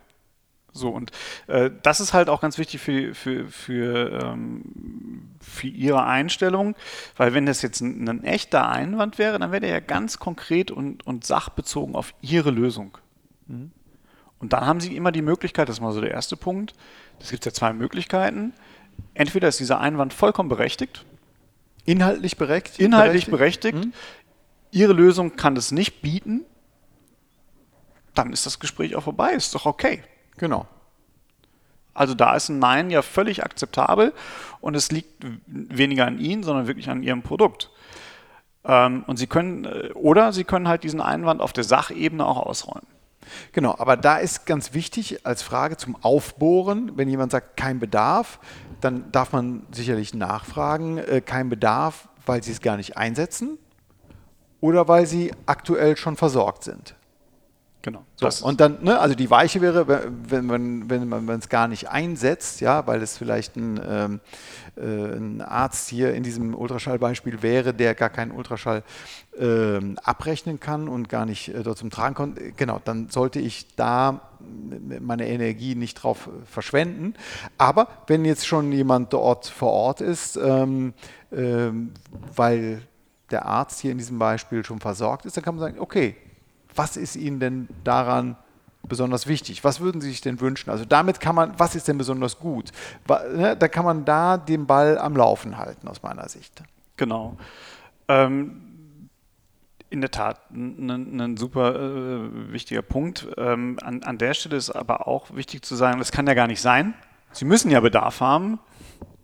So, 0.73 0.91
und 0.91 1.11
äh, 1.49 1.71
das 1.83 2.01
ist 2.01 2.13
halt 2.13 2.29
auch 2.29 2.41
ganz 2.41 2.59
wichtig 2.59 2.81
für, 2.81 3.15
für, 3.15 3.49
für, 3.49 4.23
ähm, 4.23 4.63
für 5.41 5.67
Ihre 5.67 6.05
Einstellung, 6.05 6.77
weil 7.17 7.35
wenn 7.35 7.47
das 7.47 7.63
jetzt 7.63 7.81
ein, 7.81 8.09
ein, 8.09 8.23
echter 8.25 8.69
Einwand 8.69 9.19
wäre, 9.19 9.39
dann 9.39 9.51
wäre 9.51 9.61
der 9.61 9.71
ja 9.71 9.81
ganz 9.81 10.19
konkret 10.19 10.71
und, 10.71 11.07
und 11.07 11.25
sachbezogen 11.25 11.95
auf 11.95 12.15
Ihre 12.21 12.51
Lösung. 12.51 12.97
Mhm. 13.47 13.73
Und 14.41 14.53
dann 14.53 14.67
haben 14.67 14.81
Sie 14.81 14.95
immer 14.97 15.13
die 15.13 15.23
Möglichkeit, 15.23 15.69
das 15.69 15.77
ist 15.77 15.81
mal 15.81 15.93
so 15.93 16.01
der 16.01 16.13
erste 16.13 16.37
Punkt, 16.37 16.75
es 17.21 17.31
gibt 17.31 17.45
ja 17.45 17.53
zwei 17.53 17.73
Möglichkeiten. 17.73 18.53
Entweder 19.15 19.49
ist 19.49 19.61
dieser 19.61 19.81
Einwand 19.81 20.15
vollkommen 20.15 20.49
berechtigt. 20.49 21.05
Inhaltlich 21.85 22.37
berechtigt? 22.37 22.81
Inhaltlich 22.81 23.27
berechtigt. 23.27 23.75
berechtigt. 23.75 23.87
Mhm. 23.87 23.93
Ihre 24.71 24.93
Lösung 24.93 25.37
kann 25.37 25.55
das 25.55 25.73
nicht 25.73 26.03
bieten. 26.03 26.45
Dann 28.15 28.33
ist 28.33 28.47
das 28.47 28.59
Gespräch 28.59 28.95
auch 28.97 29.05
vorbei. 29.05 29.33
Ist 29.33 29.55
doch 29.55 29.67
okay. 29.67 30.03
Genau. 30.37 30.67
Also 31.95 32.15
da 32.15 32.37
ist 32.37 32.49
ein 32.49 32.61
Nein 32.61 32.91
ja 32.91 33.03
völlig 33.03 33.43
akzeptabel 33.43 34.13
und 34.61 34.77
es 34.77 34.93
liegt 34.93 35.25
weniger 35.47 36.07
an 36.07 36.21
Ihnen, 36.21 36.45
sondern 36.45 36.69
wirklich 36.69 36.89
an 36.91 37.03
Ihrem 37.03 37.23
Produkt. 37.23 37.71
Ähm, 38.65 39.03
und 39.07 39.17
Sie 39.17 39.27
können, 39.27 39.65
äh, 39.65 39.91
oder 39.95 40.33
Sie 40.33 40.45
können 40.45 40.69
halt 40.69 40.85
diesen 40.85 41.01
Einwand 41.01 41.41
auf 41.41 41.53
der 41.53 41.65
Sachebene 41.65 42.25
auch 42.25 42.39
ausräumen. 42.39 42.87
Genau, 43.53 43.75
aber 43.79 43.97
da 43.97 44.19
ist 44.19 44.47
ganz 44.47 44.75
wichtig 44.75 45.27
als 45.27 45.43
Frage 45.43 45.77
zum 45.77 45.97
Aufbohren, 46.03 46.93
wenn 46.97 47.09
jemand 47.09 47.33
sagt, 47.33 47.57
kein 47.57 47.79
Bedarf, 47.79 48.39
dann 48.81 49.11
darf 49.13 49.33
man 49.33 49.67
sicherlich 49.73 50.15
nachfragen, 50.15 50.99
äh, 50.99 51.21
kein 51.21 51.49
Bedarf, 51.49 52.09
weil 52.27 52.43
sie 52.43 52.53
es 52.53 52.61
gar 52.61 52.77
nicht 52.77 52.97
einsetzen 52.97 53.59
oder 54.61 54.89
weil 54.89 55.07
sie 55.07 55.33
aktuell 55.47 55.97
schon 55.97 56.17
versorgt 56.17 56.65
sind. 56.65 56.95
Genau. 57.81 58.05
So, 58.17 58.45
und 58.45 58.61
dann, 58.61 58.83
ne, 58.83 58.99
also 58.99 59.15
die 59.15 59.31
Weiche 59.31 59.61
wäre, 59.61 59.87
wenn 60.29 60.47
man 60.47 60.91
wenn 60.91 61.09
man 61.09 61.29
es 61.39 61.49
gar 61.49 61.69
nicht 61.69 61.89
einsetzt, 61.89 62.61
ja, 62.61 62.87
weil 62.89 63.01
es 63.03 63.17
vielleicht 63.17 63.55
ein, 63.57 63.81
ähm, 63.89 64.21
äh, 64.77 65.17
ein 65.17 65.41
Arzt 65.41 65.89
hier 65.89 66.13
in 66.13 66.25
diesem 66.25 66.57
Ultraschallbeispiel 66.57 67.41
wäre, 67.41 67.75
der 67.75 67.95
gar 67.95 68.11
keinen 68.11 68.33
Ultraschall 68.33 68.83
äh, 69.39 69.79
abrechnen 70.03 70.59
kann 70.59 70.89
und 70.89 71.09
gar 71.09 71.25
nicht 71.25 71.55
äh, 71.55 71.63
dort 71.63 71.79
zum 71.79 71.91
Tragen 71.91 72.17
kommt, 72.17 72.41
genau, 72.57 72.81
dann 72.85 73.11
sollte 73.11 73.39
ich 73.39 73.77
da 73.77 74.23
meine 75.01 75.29
Energie 75.29 75.77
nicht 75.77 75.95
drauf 75.95 76.29
verschwenden. 76.45 77.15
Aber 77.59 77.87
wenn 78.09 78.25
jetzt 78.25 78.47
schon 78.47 78.73
jemand 78.73 79.13
dort 79.13 79.47
vor 79.47 79.73
Ort 79.73 80.01
ist, 80.01 80.37
ähm, 80.37 80.95
ähm, 81.33 81.93
weil 82.35 82.83
der 83.31 83.47
Arzt 83.47 83.81
hier 83.81 83.93
in 83.93 83.99
diesem 83.99 84.19
Beispiel 84.19 84.65
schon 84.65 84.81
versorgt 84.81 85.27
ist, 85.27 85.37
dann 85.37 85.45
kann 85.45 85.55
man 85.55 85.61
sagen, 85.61 85.79
okay, 85.79 86.17
was 86.79 86.97
ist 86.97 87.17
Ihnen 87.17 87.41
denn 87.41 87.69
daran 87.85 88.37
besonders 88.89 89.27
wichtig? 89.27 89.65
Was 89.65 89.81
würden 89.81 90.01
Sie 90.01 90.09
sich 90.09 90.21
denn 90.21 90.41
wünschen? 90.41 90.71
Also 90.71 90.85
damit 90.85 91.21
kann 91.21 91.35
man, 91.35 91.59
was 91.59 91.75
ist 91.75 91.89
denn 91.89 91.99
besonders 91.99 92.39
gut? 92.39 92.71
Ne, 93.09 93.57
da 93.57 93.69
kann 93.69 93.85
man 93.85 94.05
da 94.05 94.39
den 94.39 94.67
Ball 94.67 94.99
am 94.99 95.17
Laufen 95.17 95.59
halten, 95.59 95.89
aus 95.89 96.03
meiner 96.03 96.29
Sicht. 96.29 96.63
Genau. 96.97 97.37
Ähm, 98.09 98.69
in 99.91 100.01
der 100.01 100.11
Tat 100.11 100.51
ein, 100.51 101.21
ein 101.21 101.37
super 101.37 101.75
äh, 101.75 102.53
wichtiger 102.53 102.83
Punkt. 102.83 103.27
Ähm, 103.37 103.79
an, 103.83 104.03
an 104.03 104.19
der 104.19 104.35
Stelle 104.35 104.57
ist 104.57 104.71
aber 104.71 105.09
auch 105.09 105.35
wichtig 105.35 105.65
zu 105.65 105.77
sagen, 105.77 105.99
das 105.99 106.13
kann 106.13 106.27
ja 106.27 106.35
gar 106.35 106.47
nicht 106.47 106.61
sein. 106.61 106.95
Sie 107.33 107.45
müssen 107.45 107.71
ja 107.71 107.81
Bedarf 107.81 108.21
haben. 108.21 108.59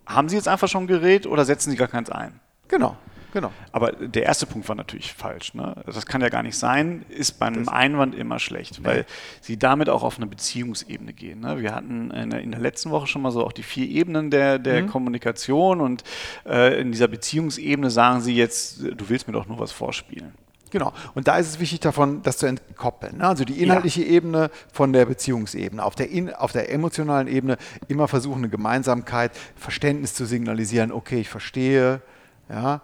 haben 0.06 0.28
Sie 0.28 0.37
jetzt 0.37 0.49
einfach 0.49 0.68
schon 0.68 0.84
ein 0.84 0.87
Gerät 0.87 1.26
oder 1.26 1.44
setzen 1.44 1.70
Sie 1.70 1.76
gar 1.76 1.88
keins 1.88 2.11
ein? 2.11 2.40
Genau. 2.68 2.96
Genau. 3.34 3.50
Aber 3.72 3.90
der 3.90 4.22
erste 4.22 4.46
Punkt 4.46 4.68
war 4.68 4.76
natürlich 4.76 5.12
falsch. 5.12 5.54
Ne? 5.54 5.74
Das 5.86 6.06
kann 6.06 6.20
ja 6.20 6.28
gar 6.28 6.44
nicht 6.44 6.56
sein, 6.56 7.04
ist 7.08 7.40
bei 7.40 7.46
einem 7.46 7.64
das 7.64 7.74
Einwand 7.74 8.14
immer 8.14 8.38
schlecht, 8.38 8.84
weil 8.84 9.06
sie 9.40 9.58
damit 9.58 9.88
auch 9.88 10.04
auf 10.04 10.18
eine 10.18 10.26
Beziehungsebene 10.26 11.12
gehen. 11.12 11.40
Ne? 11.40 11.60
Wir 11.60 11.74
hatten 11.74 12.12
in 12.12 12.30
der, 12.30 12.40
in 12.42 12.52
der, 12.52 12.60
letzten 12.60 12.92
Woche 12.92 13.08
schon 13.08 13.22
mal 13.22 13.32
so 13.32 13.44
auch 13.44 13.50
die 13.50 13.64
vier 13.64 13.88
Ebenen 13.88 14.30
der, 14.30 14.60
der 14.60 14.82
mhm. 14.82 14.86
Kommunikation 14.86 15.80
und 15.80 16.04
äh, 16.46 16.80
in 16.80 16.92
dieser 16.92 17.08
Beziehungsebene 17.08 17.90
sagen 17.90 18.20
sie 18.20 18.36
jetzt, 18.36 18.80
du 18.80 19.08
willst 19.08 19.26
mir 19.26 19.34
doch 19.34 19.48
nur 19.48 19.58
was 19.58 19.72
vorspielen. 19.72 20.32
Genau. 20.70 20.92
Und 21.14 21.26
da 21.26 21.36
ist 21.38 21.48
es 21.48 21.58
wichtig 21.58 21.80
davon, 21.80 22.22
das 22.22 22.38
zu 22.38 22.46
entkoppeln. 22.46 23.18
Ne? 23.18 23.26
Also 23.26 23.44
die 23.44 23.60
inhaltliche 23.60 24.02
ja. 24.02 24.10
Ebene 24.10 24.50
von 24.72 24.92
der 24.92 25.06
Beziehungsebene. 25.06 25.84
Auf 25.84 25.96
der, 25.96 26.08
in, 26.08 26.32
auf 26.32 26.52
der 26.52 26.70
emotionalen 26.70 27.26
Ebene 27.26 27.58
immer 27.88 28.06
versuchen, 28.06 28.38
eine 28.38 28.48
Gemeinsamkeit, 28.48 29.32
Verständnis 29.56 30.14
zu 30.14 30.24
signalisieren. 30.24 30.92
Okay, 30.92 31.18
ich 31.20 31.28
verstehe. 31.28 32.00
Ja, 32.48 32.82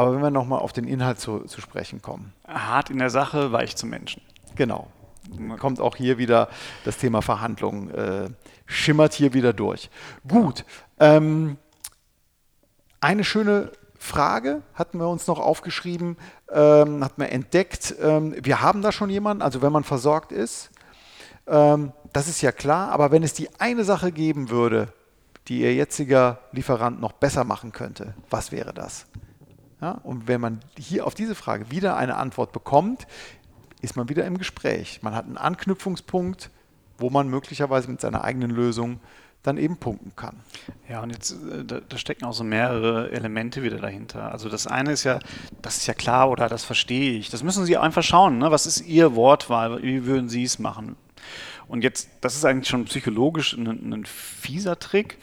aber 0.00 0.14
wenn 0.14 0.22
wir 0.22 0.30
nochmal 0.30 0.60
auf 0.60 0.72
den 0.72 0.88
Inhalt 0.88 1.20
zu, 1.20 1.40
zu 1.40 1.60
sprechen 1.60 2.00
kommen. 2.00 2.32
Hart 2.48 2.88
in 2.88 2.96
der 2.96 3.10
Sache, 3.10 3.52
weich 3.52 3.76
zum 3.76 3.90
Menschen. 3.90 4.22
Genau. 4.56 4.86
Kommt 5.58 5.78
auch 5.78 5.94
hier 5.94 6.16
wieder 6.16 6.48
das 6.86 6.96
Thema 6.96 7.20
Verhandlungen, 7.20 7.90
äh, 7.90 8.30
schimmert 8.64 9.12
hier 9.12 9.34
wieder 9.34 9.52
durch. 9.52 9.90
Gut. 10.26 10.64
Ähm, 10.98 11.58
eine 13.02 13.24
schöne 13.24 13.72
Frage 13.98 14.62
hatten 14.72 14.98
wir 14.98 15.06
uns 15.06 15.26
noch 15.26 15.38
aufgeschrieben, 15.38 16.16
ähm, 16.50 17.04
hatten 17.04 17.20
wir 17.20 17.30
entdeckt. 17.30 17.94
Ähm, 18.00 18.34
wir 18.42 18.62
haben 18.62 18.80
da 18.80 18.92
schon 18.92 19.10
jemanden, 19.10 19.42
also 19.42 19.60
wenn 19.60 19.70
man 19.70 19.84
versorgt 19.84 20.32
ist, 20.32 20.70
ähm, 21.46 21.92
das 22.14 22.26
ist 22.26 22.40
ja 22.40 22.52
klar, 22.52 22.90
aber 22.90 23.10
wenn 23.10 23.22
es 23.22 23.34
die 23.34 23.50
eine 23.60 23.84
Sache 23.84 24.12
geben 24.12 24.48
würde, 24.48 24.94
die 25.48 25.60
Ihr 25.60 25.74
jetziger 25.74 26.38
Lieferant 26.52 27.02
noch 27.02 27.12
besser 27.12 27.44
machen 27.44 27.72
könnte, 27.72 28.14
was 28.30 28.50
wäre 28.50 28.72
das? 28.72 29.04
Ja, 29.80 29.92
und 30.02 30.28
wenn 30.28 30.40
man 30.40 30.60
hier 30.78 31.06
auf 31.06 31.14
diese 31.14 31.34
Frage 31.34 31.70
wieder 31.70 31.96
eine 31.96 32.16
Antwort 32.16 32.52
bekommt, 32.52 33.06
ist 33.80 33.96
man 33.96 34.08
wieder 34.08 34.24
im 34.26 34.36
Gespräch. 34.36 35.00
Man 35.02 35.14
hat 35.14 35.24
einen 35.24 35.38
Anknüpfungspunkt, 35.38 36.50
wo 36.98 37.10
man 37.10 37.28
möglicherweise 37.28 37.90
mit 37.90 38.00
seiner 38.00 38.24
eigenen 38.24 38.50
Lösung 38.50 39.00
dann 39.42 39.56
eben 39.56 39.78
punkten 39.78 40.12
kann. 40.16 40.36
Ja, 40.88 41.02
und 41.02 41.10
jetzt, 41.10 41.32
äh, 41.32 41.64
da, 41.64 41.80
da, 41.80 41.96
stecken 41.96 42.26
auch 42.26 42.34
so 42.34 42.44
mehrere 42.44 43.10
Elemente 43.10 43.62
wieder 43.62 43.78
dahinter. 43.78 44.30
Also 44.30 44.50
das 44.50 44.66
eine 44.66 44.92
ist 44.92 45.04
ja, 45.04 45.18
das 45.62 45.78
ist 45.78 45.86
ja 45.86 45.94
klar 45.94 46.30
oder 46.30 46.48
das 46.48 46.64
verstehe 46.64 47.12
ich. 47.12 47.30
Das 47.30 47.42
müssen 47.42 47.64
Sie 47.64 47.78
einfach 47.78 48.02
schauen. 48.02 48.38
Ne? 48.38 48.50
Was 48.50 48.66
ist 48.66 48.82
Ihr 48.82 49.14
Wortwahl? 49.14 49.82
Wie 49.82 50.04
würden 50.04 50.28
Sie 50.28 50.42
es 50.42 50.58
machen? 50.58 50.96
Und 51.68 51.84
jetzt, 51.84 52.10
das 52.20 52.34
ist 52.34 52.44
eigentlich 52.44 52.68
schon 52.68 52.84
psychologisch 52.84 53.54
ein, 53.54 53.92
ein 53.92 54.04
fieser 54.04 54.78
Trick, 54.78 55.16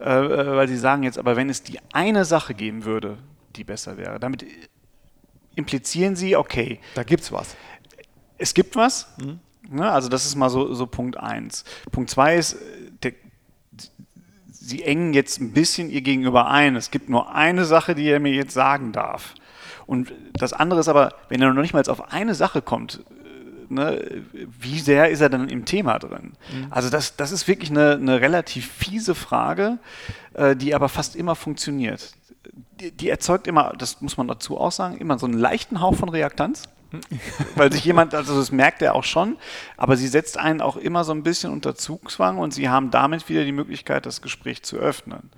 äh, 0.00 0.04
äh 0.04 0.56
weil 0.56 0.66
Sie 0.66 0.78
sagen 0.78 1.04
jetzt, 1.04 1.18
aber 1.18 1.36
wenn 1.36 1.50
es 1.50 1.62
die 1.62 1.78
eine 1.92 2.24
Sache 2.24 2.54
geben 2.54 2.84
würde, 2.84 3.18
die 3.56 3.64
besser 3.64 3.96
wäre. 3.96 4.18
Damit 4.20 4.44
implizieren 5.54 6.16
sie, 6.16 6.36
okay. 6.36 6.80
Da 6.94 7.02
gibt 7.02 7.22
es 7.22 7.32
was. 7.32 7.56
Es 8.38 8.54
gibt 8.54 8.76
was. 8.76 9.08
Mhm. 9.18 9.40
Ne, 9.68 9.90
also 9.90 10.08
das 10.08 10.26
ist 10.26 10.34
mal 10.34 10.50
so, 10.50 10.74
so 10.74 10.86
Punkt 10.86 11.16
1. 11.16 11.64
Punkt 11.92 12.10
2 12.10 12.36
ist, 12.36 12.56
der, 13.02 13.12
sie 14.50 14.82
engen 14.82 15.12
jetzt 15.12 15.40
ein 15.40 15.52
bisschen 15.52 15.90
ihr 15.90 16.00
Gegenüber 16.00 16.48
ein. 16.48 16.74
Es 16.76 16.90
gibt 16.90 17.08
nur 17.08 17.34
eine 17.34 17.64
Sache, 17.64 17.94
die 17.94 18.08
er 18.08 18.20
mir 18.20 18.32
jetzt 18.32 18.52
sagen 18.52 18.92
darf. 18.92 19.34
Und 19.86 20.12
das 20.32 20.52
andere 20.52 20.80
ist 20.80 20.88
aber, 20.88 21.14
wenn 21.28 21.40
er 21.42 21.52
noch 21.52 21.62
nicht 21.62 21.74
mal 21.74 21.86
auf 21.88 22.12
eine 22.12 22.34
Sache 22.34 22.62
kommt, 22.62 23.04
ne, 23.70 24.22
wie 24.32 24.78
sehr 24.78 25.10
ist 25.10 25.20
er 25.20 25.28
dann 25.28 25.48
im 25.48 25.64
Thema 25.64 25.98
drin? 25.98 26.32
Mhm. 26.52 26.66
Also 26.70 26.90
das, 26.90 27.16
das 27.16 27.32
ist 27.32 27.48
wirklich 27.48 27.70
eine, 27.70 27.92
eine 27.92 28.20
relativ 28.20 28.70
fiese 28.70 29.14
Frage, 29.14 29.78
äh, 30.34 30.54
die 30.54 30.74
aber 30.74 30.88
fast 30.88 31.16
immer 31.16 31.34
funktioniert 31.34 32.14
die, 32.80 32.90
die, 32.90 33.08
erzeugt 33.08 33.46
immer, 33.46 33.72
das 33.76 34.00
muss 34.00 34.16
man 34.16 34.28
dazu 34.28 34.58
auch 34.58 34.72
sagen, 34.72 34.98
immer 34.98 35.18
so 35.18 35.26
einen 35.26 35.38
leichten 35.38 35.80
Hauch 35.80 35.94
von 35.96 36.08
Reaktanz. 36.08 36.64
Weil 37.54 37.72
sich 37.72 37.84
jemand, 37.84 38.16
also 38.16 38.36
das 38.36 38.50
merkt 38.50 38.82
er 38.82 38.96
auch 38.96 39.04
schon, 39.04 39.36
aber 39.76 39.96
sie 39.96 40.08
setzt 40.08 40.36
einen 40.36 40.60
auch 40.60 40.76
immer 40.76 41.04
so 41.04 41.12
ein 41.12 41.22
bisschen 41.22 41.52
unter 41.52 41.76
Zugzwang 41.76 42.38
und 42.38 42.52
sie 42.52 42.68
haben 42.68 42.90
damit 42.90 43.28
wieder 43.28 43.44
die 43.44 43.52
Möglichkeit, 43.52 44.06
das 44.06 44.22
Gespräch 44.22 44.64
zu 44.64 44.76
öffnen. 44.76 45.30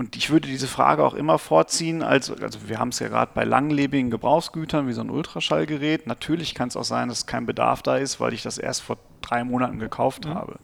Und 0.00 0.16
ich 0.16 0.30
würde 0.30 0.48
diese 0.48 0.66
Frage 0.66 1.04
auch 1.04 1.12
immer 1.12 1.38
vorziehen, 1.38 2.02
als, 2.02 2.30
also 2.30 2.58
wir 2.68 2.78
haben 2.78 2.88
es 2.88 3.00
ja 3.00 3.08
gerade 3.08 3.32
bei 3.34 3.44
langlebigen 3.44 4.10
Gebrauchsgütern 4.10 4.88
wie 4.88 4.94
so 4.94 5.02
ein 5.02 5.10
Ultraschallgerät. 5.10 6.06
Natürlich 6.06 6.54
kann 6.54 6.68
es 6.68 6.76
auch 6.78 6.84
sein, 6.84 7.10
dass 7.10 7.26
kein 7.26 7.44
Bedarf 7.44 7.82
da 7.82 7.98
ist, 7.98 8.18
weil 8.18 8.32
ich 8.32 8.42
das 8.42 8.56
erst 8.56 8.80
vor 8.80 8.96
drei 9.20 9.44
Monaten 9.44 9.78
gekauft 9.78 10.24
mhm. 10.24 10.34
habe. 10.34 10.58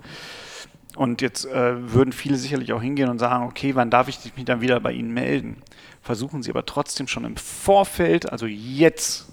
Und 0.96 1.20
jetzt 1.20 1.44
äh, 1.44 1.92
würden 1.92 2.12
viele 2.12 2.38
sicherlich 2.38 2.72
auch 2.72 2.80
hingehen 2.80 3.10
und 3.10 3.18
sagen, 3.18 3.44
okay, 3.44 3.74
wann 3.74 3.90
darf 3.90 4.08
ich 4.08 4.18
mich 4.36 4.46
dann 4.46 4.62
wieder 4.62 4.80
bei 4.80 4.92
Ihnen 4.92 5.12
melden? 5.12 5.62
Versuchen 6.00 6.42
Sie 6.42 6.48
aber 6.48 6.64
trotzdem 6.64 7.06
schon 7.06 7.26
im 7.26 7.36
Vorfeld, 7.36 8.32
also 8.32 8.46
jetzt, 8.46 9.26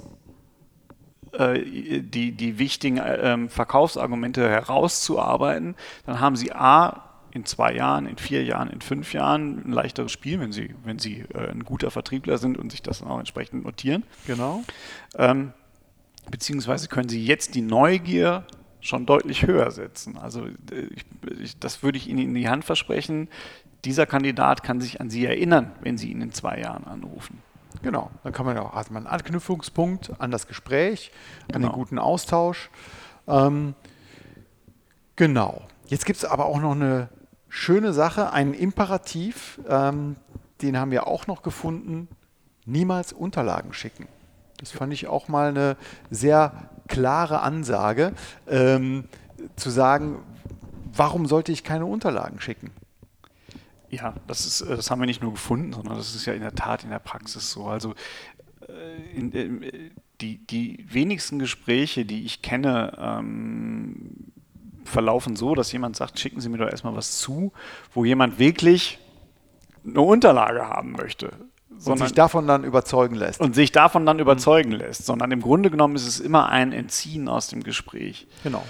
äh, 1.32 1.62
die, 1.62 2.34
die 2.34 2.60
wichtigen 2.60 2.98
äh, 2.98 3.48
Verkaufsargumente 3.48 4.50
herauszuarbeiten. 4.50 5.76
Dann 6.06 6.20
haben 6.20 6.36
Sie 6.36 6.52
A, 6.52 7.13
in 7.34 7.46
zwei 7.46 7.74
Jahren, 7.74 8.06
in 8.06 8.18
vier 8.18 8.44
Jahren, 8.44 8.70
in 8.70 8.82
fünf 8.82 9.12
Jahren 9.12 9.64
ein 9.66 9.72
leichteres 9.72 10.12
Spiel, 10.12 10.40
wenn 10.40 10.52
Sie, 10.52 10.76
wenn 10.84 11.00
Sie 11.00 11.26
äh, 11.34 11.50
ein 11.50 11.64
guter 11.64 11.90
Vertriebler 11.90 12.38
sind 12.38 12.60
und 12.60 12.72
sich 12.72 12.84
das 12.84 13.00
dann 13.00 13.10
auch 13.10 13.18
entsprechend 13.18 13.66
notieren. 13.66 14.04
Genau. 14.28 14.64
Ähm, 15.18 15.52
beziehungsweise 16.30 16.88
können 16.88 17.10
Sie 17.10 17.26
jetzt 17.26 17.56
die 17.56 17.64
Neugier 17.64 18.46
schon 18.82 19.08
deutlich 19.08 19.48
höher 19.48 19.72
setzen. 19.72 20.16
Also 20.18 20.46
ich, 20.96 21.06
ich, 21.42 21.58
das 21.58 21.82
würde 21.82 21.98
ich 21.98 22.08
Ihnen 22.08 22.20
in 22.20 22.34
die 22.36 22.50
Hand 22.50 22.66
versprechen. 22.66 23.30
Dieser 23.84 24.06
Kandidat 24.06 24.62
kann 24.62 24.80
sich 24.80 25.02
an 25.02 25.10
Sie 25.10 25.26
erinnern, 25.26 25.72
wenn 25.82 25.98
Sie 25.98 26.12
ihn 26.12 26.22
in 26.22 26.34
zwei 26.34 26.60
Jahren 26.60 26.84
anrufen. 26.84 27.42
Genau, 27.82 28.12
dann 28.24 28.32
kann 28.32 28.46
man 28.46 28.56
auch, 28.60 28.76
hat 28.76 28.92
man 28.92 29.08
einen 29.08 29.16
Anknüpfungspunkt 29.16 30.22
an 30.22 30.30
das 30.30 30.48
Gespräch, 30.48 31.12
an 31.48 31.62
genau. 31.62 31.70
den 31.70 31.74
guten 31.74 31.98
Austausch. 31.98 32.70
Ähm, 33.28 33.74
genau. 35.16 35.64
Jetzt 35.88 36.06
gibt 36.06 36.18
es 36.18 36.26
aber 36.26 36.46
auch 36.46 36.60
noch 36.60 36.74
eine 36.74 37.10
schöne 37.54 37.94
Sache, 37.94 38.34
einen 38.34 38.56
Imperativ, 38.56 39.60
ähm, 39.70 40.16
den 40.64 40.78
haben 40.78 40.90
wir 40.90 41.06
auch 41.06 41.28
noch 41.28 41.44
gefunden. 41.44 42.08
Niemals 42.66 43.14
Unterlagen 43.14 43.74
schicken. 43.74 44.08
Das 44.58 44.72
fand 44.72 44.92
ich 44.92 45.08
auch 45.08 45.28
mal 45.28 45.50
eine 45.50 45.78
sehr 46.10 46.70
klare 46.88 47.42
Ansage, 47.42 48.14
ähm, 48.48 49.04
zu 49.56 49.70
sagen, 49.70 50.20
warum 50.96 51.28
sollte 51.28 51.52
ich 51.52 51.64
keine 51.64 51.86
Unterlagen 51.86 52.42
schicken? 52.42 52.72
Ja, 53.90 54.16
das, 54.26 54.48
ist, 54.48 54.62
äh, 54.62 54.76
das 54.76 54.90
haben 54.90 55.02
wir 55.02 55.06
nicht 55.06 55.22
nur 55.22 55.34
gefunden, 55.34 55.74
sondern 55.74 55.98
das 55.98 56.16
ist 56.16 56.26
ja 56.26 56.34
in 56.34 56.42
der 56.42 56.56
Tat 56.56 56.84
in 56.84 56.90
der 56.90 57.00
Praxis 57.00 57.52
so. 57.52 57.68
Also 57.68 57.94
äh, 58.68 59.16
in, 59.16 59.32
in, 59.32 59.64
äh, 59.64 59.92
die, 60.22 60.38
die 60.48 60.86
wenigsten 60.90 61.38
Gespräche, 61.38 62.04
die 62.04 62.26
ich 62.26 62.42
kenne, 62.42 62.98
ähm, 63.00 64.33
verlaufen 64.86 65.36
so, 65.36 65.56
dass 65.56 65.72
jemand 65.72 65.96
sagt, 65.96 66.20
schicken 66.20 66.42
Sie 66.42 66.50
mir 66.50 66.58
doch 66.58 66.70
erstmal 66.70 66.96
was 66.96 67.20
zu, 67.20 67.52
wo 67.94 68.06
jemand 68.06 68.40
wirklich 68.40 69.00
eine 69.86 70.02
Unterlage 70.02 70.68
haben 70.68 70.94
möchte 70.94 71.32
und 71.86 71.98
sich 72.00 72.14
davon 72.14 72.48
dann 72.48 72.64
überzeugen 72.64 73.16
lässt. 73.16 73.40
Und 73.40 73.56
sich 73.56 73.72
davon 73.72 74.06
dann 74.06 74.20
überzeugen 74.20 74.72
mhm. 74.72 74.78
lässt, 74.78 75.06
sondern 75.06 75.32
im 75.32 75.42
Grunde 75.42 75.70
genommen 75.70 75.96
ist 75.96 76.08
es 76.08 76.20
immer 76.20 76.50
ein 76.50 76.72
Entziehen 76.72 77.28
aus 77.28 77.48
dem 77.48 77.64
Gespräch. 77.64 78.28
Genau. 78.44 78.64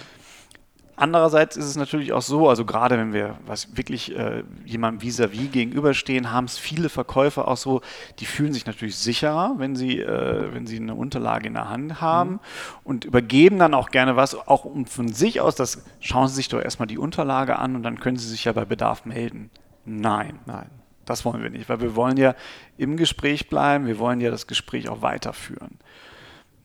Andererseits 0.96 1.58
ist 1.58 1.66
es 1.66 1.76
natürlich 1.76 2.14
auch 2.14 2.22
so, 2.22 2.50
also 2.50 2.66
gerade 2.66 2.98
wenn 2.98 3.14
wir 3.14 3.38
was 3.48 3.76
wirklich 3.76 4.16
äh, 4.16 4.44
jemandem 4.64 5.02
vis-à-vis 5.02 5.52
gegenüberstehen, 5.52 6.32
haben 6.32 6.46
es 6.46 6.60
viele 6.60 6.88
Verkäufer 6.88 7.48
auch 7.48 7.58
so, 7.58 7.82
die 8.20 8.26
fühlen 8.26 8.54
sich 8.54 8.68
natürlich 8.68 8.98
sicherer, 8.98 9.56
wenn 9.58 9.76
sie, 9.76 10.00
äh, 10.00 10.54
wenn 10.54 10.68
sie 10.68 10.78
eine 10.78 10.94
Unterlage 10.94 11.48
in 11.48 11.56
der 11.56 11.70
Hand 11.70 12.00
haben 12.00 12.32
mhm. 12.34 12.40
und 12.84 13.06
übergeben 13.06 13.58
dann 13.58 13.74
auch 13.74 13.90
gerne 13.90 14.16
was, 14.16 14.36
auch 14.36 14.66
um 14.66 14.86
von 14.86 15.08
sich 15.12 15.42
aus, 15.42 15.56
das 15.56 15.84
schauen 16.00 16.28
Sie 16.28 16.36
sich 16.36 16.50
doch 16.50 16.62
erstmal 16.62 16.88
die 16.88 17.00
Unterlage 17.00 17.58
an 17.58 17.76
und 17.76 17.82
dann 17.82 18.00
können 18.00 18.18
Sie 18.18 18.30
sich 18.30 18.46
ja 18.46 18.52
bei 18.52 18.66
Bedarf 18.66 19.06
melden. 19.06 19.50
Nein. 19.86 20.40
Nein. 20.46 20.70
Das 21.06 21.26
wollen 21.26 21.44
wir 21.44 21.50
nicht, 21.50 21.68
weil 21.68 21.82
wir 21.82 21.96
wollen 21.96 22.18
ja 22.18 22.36
im 22.78 22.98
Gespräch 22.98 23.50
bleiben, 23.50 23.88
wir 23.88 24.00
wollen 24.00 24.22
ja 24.22 24.32
das 24.32 24.48
Gespräch 24.48 24.88
auch 24.88 25.02
weiterführen. 25.02 25.80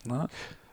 Ne? 0.04 0.28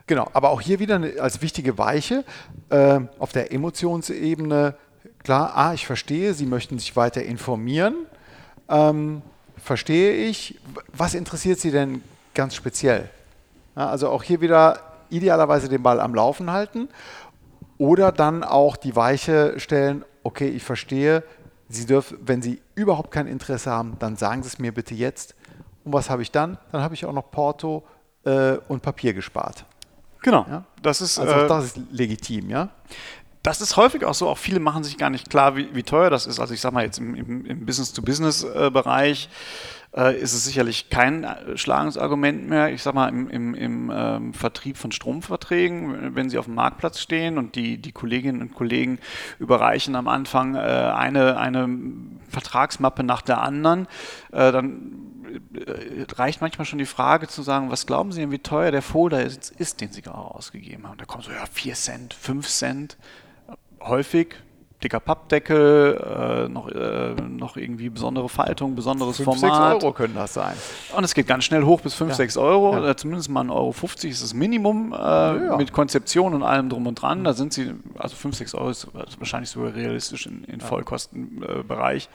Genau, 0.08 0.30
aber 0.34 0.52
auch 0.52 0.62
hier 0.62 0.80
wieder 0.80 1.02
als 1.20 1.42
wichtige 1.42 1.78
Weiche 1.80 2.24
äh, 2.70 3.00
auf 3.18 3.32
der 3.32 3.52
Emotionsebene, 3.52 4.76
klar, 5.24 5.54
ah, 5.56 5.74
ich 5.74 5.88
verstehe, 5.88 6.36
Sie 6.36 6.46
möchten 6.46 6.78
sich 6.78 6.96
weiter 6.96 7.24
informieren, 7.24 7.96
ähm, 8.70 9.24
verstehe 9.58 10.14
ich. 10.14 10.60
Was 10.94 11.16
interessiert 11.16 11.60
Sie 11.60 11.72
denn 11.72 12.04
ganz 12.36 12.54
speziell? 12.54 13.10
Ja, 13.76 13.90
also 13.90 14.10
auch 14.10 14.22
hier 14.22 14.42
wieder 14.42 14.80
idealerweise 15.10 15.70
den 15.70 15.82
Ball 15.82 16.00
am 16.00 16.14
Laufen 16.14 16.52
halten 16.52 16.88
oder 17.80 18.12
dann 18.12 18.44
auch 18.44 18.78
die 18.78 18.96
Weiche 18.96 19.60
stellen, 19.60 20.06
okay, 20.24 20.48
ich 20.50 20.64
verstehe, 20.64 21.24
Sie 21.68 21.88
dürfen, 21.88 22.20
wenn 22.22 22.44
Sie 22.44 22.62
überhaupt 22.76 23.10
kein 23.10 23.26
Interesse 23.26 23.72
haben, 23.72 23.98
dann 23.98 24.18
sagen 24.18 24.44
Sie 24.44 24.50
es 24.50 24.60
mir 24.60 24.72
bitte 24.72 24.94
jetzt. 24.94 25.34
Und 25.84 25.94
was 25.94 26.12
habe 26.12 26.22
ich 26.22 26.32
dann? 26.32 26.60
Dann 26.72 26.82
habe 26.82 26.94
ich 26.94 27.06
auch 27.06 27.14
noch 27.14 27.32
Porto 27.32 27.84
äh, 28.24 28.58
und 28.68 28.84
Papier 28.84 29.14
gespart. 29.14 29.66
Genau. 30.26 30.44
Ja? 30.50 30.64
Das 30.82 31.02
ist, 31.02 31.20
also 31.20 31.34
auch 31.34 31.44
äh, 31.44 31.48
das 31.48 31.66
ist 31.66 31.80
legitim, 31.92 32.50
ja? 32.50 32.70
das 33.44 33.62
ist 33.62 33.78
häufig 33.78 34.04
auch 34.06 34.16
so, 34.16 34.28
auch 34.28 34.40
viele 34.40 34.60
machen 34.60 34.84
sich 34.84 34.98
gar 34.98 35.12
nicht 35.12 35.30
klar, 35.30 35.56
wie, 35.56 35.70
wie 35.76 35.84
teuer 35.84 36.10
das 36.10 36.26
ist. 36.26 36.40
Also 36.40 36.56
ich 36.56 36.62
sage 36.62 36.74
mal 36.74 36.84
jetzt 36.84 36.98
im, 36.98 37.14
im, 37.14 37.46
im 37.46 37.66
Business-to-Business-Bereich 37.66 39.30
äh, 39.96 40.20
ist 40.20 40.34
es 40.34 40.46
sicherlich 40.46 40.90
kein 40.90 41.24
äh, 41.24 41.58
Schlagensargument 41.58 42.48
mehr. 42.48 42.72
Ich 42.72 42.84
sage 42.84 42.96
mal 42.96 43.10
im, 43.10 43.30
im, 43.30 43.56
im 43.56 43.92
ähm, 43.94 44.34
Vertrieb 44.34 44.78
von 44.78 44.92
Stromverträgen, 44.92 46.16
wenn 46.16 46.30
sie 46.30 46.38
auf 46.38 46.46
dem 46.46 46.56
Marktplatz 46.56 47.00
stehen 47.00 47.38
und 47.38 47.56
die, 47.56 47.78
die 47.78 47.92
Kolleginnen 47.92 48.42
und 48.42 48.54
Kollegen 48.54 49.00
überreichen 49.40 49.96
am 49.96 50.08
Anfang 50.08 50.56
äh, 50.56 50.60
eine, 50.60 51.38
eine 51.38 51.70
Vertragsmappe 52.30 53.04
nach 53.04 53.22
der 53.22 53.42
anderen, 53.42 53.88
äh, 54.32 54.52
dann 54.52 55.16
äh, 55.54 56.06
reicht 56.14 56.42
manchmal 56.42 56.66
schon 56.66 56.80
die 56.80 56.86
Frage 56.86 57.28
zu 57.28 57.42
sagen, 57.42 57.72
was 57.72 57.86
glauben 57.86 58.12
Sie 58.12 58.22
denn, 58.22 58.32
wie 58.32 58.40
teuer 58.40 58.72
der 58.72 58.82
Folder 58.82 59.24
ist, 59.24 59.52
ist 59.52 59.82
den 59.82 59.92
Sie 59.92 60.02
gerade 60.02 60.18
ausgegeben 60.18 60.88
haben? 60.88 60.98
Da 60.98 61.06
kommen 61.06 61.24
so, 61.24 61.32
ja, 61.32 61.46
4 61.50 61.74
Cent, 61.76 62.14
5 62.14 62.48
Cent. 62.48 62.98
Häufig 63.80 64.36
dicker 64.84 65.00
Pappdeckel, 65.00 66.46
äh, 66.48 66.50
noch, 66.50 66.68
äh, 66.70 67.16
noch 67.22 67.58
irgendwie 67.58 67.90
besondere 67.90 68.30
Faltung, 68.30 68.76
besonderes 68.76 69.18
5, 69.18 69.26
Format. 69.40 69.74
6 69.74 69.84
Euro 69.86 69.94
können 69.94 70.16
das 70.16 70.34
sein. 70.34 70.56
Und 70.96 71.04
es 71.04 71.14
geht 71.14 71.28
ganz 71.28 71.46
schnell 71.46 71.64
hoch 71.64 71.82
bis 71.82 71.94
5, 71.94 72.10
Ja. 72.12 72.16
6 72.16 72.38
Euro, 72.38 72.74
Ja. 72.74 72.80
oder 72.80 72.98
zumindest 72.98 73.30
mal 73.30 73.42
1,50 73.46 73.52
Euro 73.56 73.72
50 73.72 74.12
ist 74.12 74.24
das 74.24 74.34
Minimum 74.34 74.92
äh, 74.94 74.96
ja. 74.98 75.56
mit 75.58 75.72
Konzeption 75.72 76.34
und 76.34 76.44
allem 76.44 76.70
drum 76.70 76.88
und 76.88 77.02
dran. 77.02 77.24
Da 77.24 77.34
sind 77.34 77.54
sie, 77.54 77.74
also 77.98 78.16
5, 78.16 78.36
6 78.36 78.54
Euro 78.56 78.70
ist 78.70 78.88
wahrscheinlich 79.20 79.50
sogar 79.50 79.74
realistisch 79.74 80.28
in, 80.28 80.44
in 80.44 80.60
Vollkostenbereich. 80.62 82.10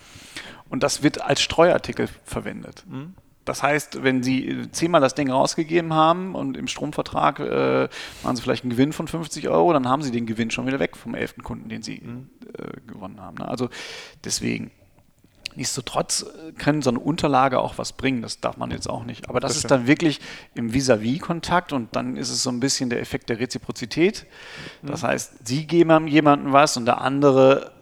Und 0.68 0.82
das 0.82 1.02
wird 1.02 1.22
als 1.22 1.40
Streuartikel 1.40 2.08
verwendet. 2.24 2.84
Mhm. 2.88 3.14
Das 3.44 3.62
heißt, 3.62 4.02
wenn 4.02 4.22
Sie 4.22 4.70
zehnmal 4.70 5.00
das 5.00 5.14
Ding 5.14 5.30
rausgegeben 5.30 5.94
haben 5.94 6.34
und 6.34 6.56
im 6.56 6.68
Stromvertrag 6.68 7.40
äh, 7.40 7.88
machen 8.22 8.36
Sie 8.36 8.42
vielleicht 8.42 8.64
einen 8.64 8.70
Gewinn 8.70 8.92
von 8.92 9.08
50 9.08 9.48
Euro, 9.48 9.72
dann 9.72 9.88
haben 9.88 10.02
Sie 10.02 10.10
den 10.10 10.26
Gewinn 10.26 10.50
schon 10.50 10.66
wieder 10.66 10.78
weg 10.78 10.96
vom 10.96 11.14
elften 11.14 11.42
Kunden, 11.42 11.68
den 11.68 11.82
Sie 11.82 12.00
Mhm. 12.04 12.28
äh, 12.56 12.80
gewonnen 12.86 13.20
haben. 13.20 13.36
Ne? 13.38 13.48
Also 13.48 13.68
deswegen. 14.24 14.70
Nichtsdestotrotz 15.56 16.22
äh, 16.22 16.52
kann 16.52 16.80
so 16.80 16.90
eine 16.90 17.00
Unterlage 17.00 17.58
auch 17.58 17.76
was 17.76 17.92
bringen, 17.92 18.22
das 18.22 18.38
darf 18.40 18.56
man 18.56 18.70
jetzt 18.70 18.88
auch 18.88 19.02
nicht. 19.02 19.28
Aber 19.28 19.40
das, 19.40 19.50
Das 19.54 19.56
ist 19.64 19.70
dann 19.70 19.88
wirklich 19.88 20.20
im 20.54 20.72
Vis-à-vis-Kontakt 20.72 21.72
und 21.72 21.96
dann 21.96 22.16
ist 22.16 22.30
es 22.30 22.44
so 22.44 22.50
ein 22.50 22.60
bisschen 22.60 22.88
der 22.88 23.00
Effekt 23.00 23.28
der 23.30 23.40
Reziprozität. 23.40 24.26
Das 24.82 25.02
heißt, 25.02 25.48
Sie 25.48 25.66
geben 25.66 26.06
jemandem 26.06 26.52
was 26.52 26.76
und 26.76 26.86
der 26.86 27.00
andere 27.00 27.72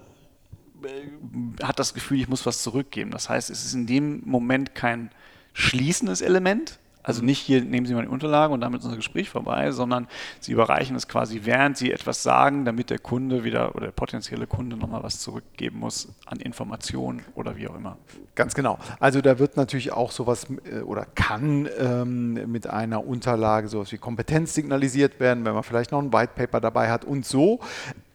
äh, 0.82 1.62
hat 1.62 1.78
das 1.78 1.92
Gefühl, 1.92 2.18
ich 2.20 2.28
muss 2.28 2.46
was 2.46 2.62
zurückgeben. 2.62 3.10
Das 3.10 3.28
heißt, 3.28 3.50
es 3.50 3.62
ist 3.66 3.74
in 3.74 3.86
dem 3.86 4.22
Moment 4.24 4.74
kein 4.74 5.10
schließendes 5.58 6.20
Element. 6.22 6.78
Also 7.02 7.24
nicht 7.24 7.38
hier 7.38 7.62
nehmen 7.62 7.86
Sie 7.86 7.94
mal 7.94 8.02
die 8.02 8.08
Unterlage 8.08 8.52
und 8.52 8.60
damit 8.60 8.80
ist 8.80 8.84
unser 8.84 8.98
Gespräch 8.98 9.30
vorbei, 9.30 9.70
sondern 9.70 10.08
Sie 10.40 10.52
überreichen 10.52 10.94
es 10.94 11.08
quasi, 11.08 11.40
während 11.44 11.78
Sie 11.78 11.90
etwas 11.90 12.22
sagen, 12.22 12.66
damit 12.66 12.90
der 12.90 12.98
Kunde 12.98 13.44
wieder 13.44 13.74
oder 13.74 13.86
der 13.86 13.92
potenzielle 13.92 14.46
Kunde 14.46 14.76
nochmal 14.76 15.02
was 15.02 15.20
zurückgeben 15.20 15.78
muss 15.78 16.08
an 16.26 16.38
Informationen 16.38 17.22
oder 17.34 17.56
wie 17.56 17.66
auch 17.66 17.76
immer. 17.76 17.96
Ganz 18.34 18.54
genau. 18.54 18.78
Also 19.00 19.22
da 19.22 19.38
wird 19.38 19.56
natürlich 19.56 19.90
auch 19.90 20.12
sowas 20.12 20.48
äh, 20.70 20.80
oder 20.80 21.06
kann 21.06 21.66
ähm, 21.78 22.34
mit 22.52 22.66
einer 22.66 23.06
Unterlage 23.06 23.68
sowas 23.68 23.90
wie 23.90 23.98
Kompetenz 23.98 24.52
signalisiert 24.52 25.18
werden, 25.18 25.46
wenn 25.46 25.54
man 25.54 25.62
vielleicht 25.62 25.92
noch 25.92 26.02
ein 26.02 26.12
White 26.12 26.32
Paper 26.34 26.60
dabei 26.60 26.90
hat 26.90 27.06
und 27.06 27.24
so. 27.24 27.60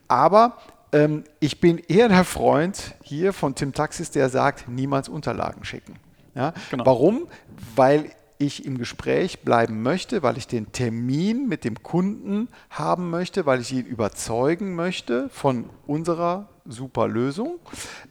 Aber 0.07 0.57
ähm, 0.91 1.23
ich 1.39 1.59
bin 1.59 1.79
eher 1.79 2.09
der 2.09 2.25
Freund 2.25 2.93
hier 3.01 3.33
von 3.33 3.55
Tim 3.55 3.73
Taxis, 3.73 4.11
der 4.11 4.29
sagt, 4.29 4.69
niemals 4.69 5.09
Unterlagen 5.09 5.65
schicken. 5.65 5.95
Ja? 6.35 6.53
Genau. 6.69 6.85
Warum? 6.85 7.27
Weil 7.75 8.11
ich 8.37 8.65
im 8.65 8.77
Gespräch 8.77 9.39
bleiben 9.39 9.81
möchte, 9.81 10.23
weil 10.23 10.37
ich 10.37 10.47
den 10.47 10.71
Termin 10.71 11.47
mit 11.47 11.63
dem 11.63 11.81
Kunden 11.81 12.49
haben 12.69 13.09
möchte, 13.09 13.45
weil 13.45 13.61
ich 13.61 13.71
ihn 13.71 13.85
überzeugen 13.85 14.75
möchte 14.75 15.29
von 15.29 15.69
unserer 15.87 16.49
super 16.65 17.07
Lösung. 17.07 17.59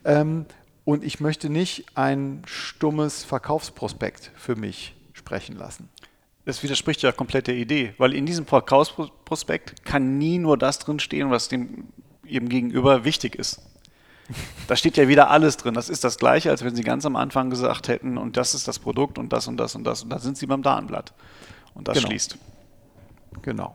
Ähm, 0.04 0.46
und 0.84 1.04
ich 1.04 1.20
möchte 1.20 1.48
nicht 1.48 1.96
ein 1.96 2.42
stummes 2.46 3.24
Verkaufsprospekt 3.24 4.32
für 4.34 4.56
mich 4.56 4.94
sprechen 5.12 5.56
lassen. 5.56 5.88
Das 6.44 6.62
widerspricht 6.62 7.02
ja 7.02 7.12
komplett 7.12 7.46
der 7.46 7.54
Idee, 7.54 7.94
weil 7.98 8.14
in 8.14 8.26
diesem 8.26 8.46
Verkaufsprospekt 8.46 9.84
kann 9.84 10.18
nie 10.18 10.38
nur 10.38 10.58
das 10.58 10.80
drin 10.80 10.98
stehen, 10.98 11.30
was 11.30 11.48
dem 11.48 11.84
ihrem 12.24 12.48
Gegenüber 12.48 13.04
wichtig 13.04 13.36
ist. 13.36 13.60
Da 14.66 14.76
steht 14.76 14.96
ja 14.96 15.08
wieder 15.08 15.30
alles 15.30 15.56
drin. 15.56 15.74
Das 15.74 15.88
ist 15.88 16.04
das 16.04 16.18
Gleiche, 16.18 16.50
als 16.50 16.64
wenn 16.64 16.74
Sie 16.74 16.82
ganz 16.82 17.04
am 17.04 17.16
Anfang 17.16 17.50
gesagt 17.50 17.88
hätten, 17.88 18.16
und 18.16 18.36
das 18.36 18.54
ist 18.54 18.68
das 18.68 18.78
Produkt 18.78 19.18
und 19.18 19.32
das 19.32 19.48
und 19.48 19.56
das 19.56 19.74
und 19.74 19.84
das. 19.84 20.02
Und 20.02 20.10
da 20.10 20.18
sind 20.18 20.38
Sie 20.38 20.46
beim 20.46 20.62
Datenblatt. 20.62 21.12
Und 21.74 21.88
das 21.88 21.96
Genau. 21.96 22.08
schließt. 22.08 22.36
Genau. 23.42 23.74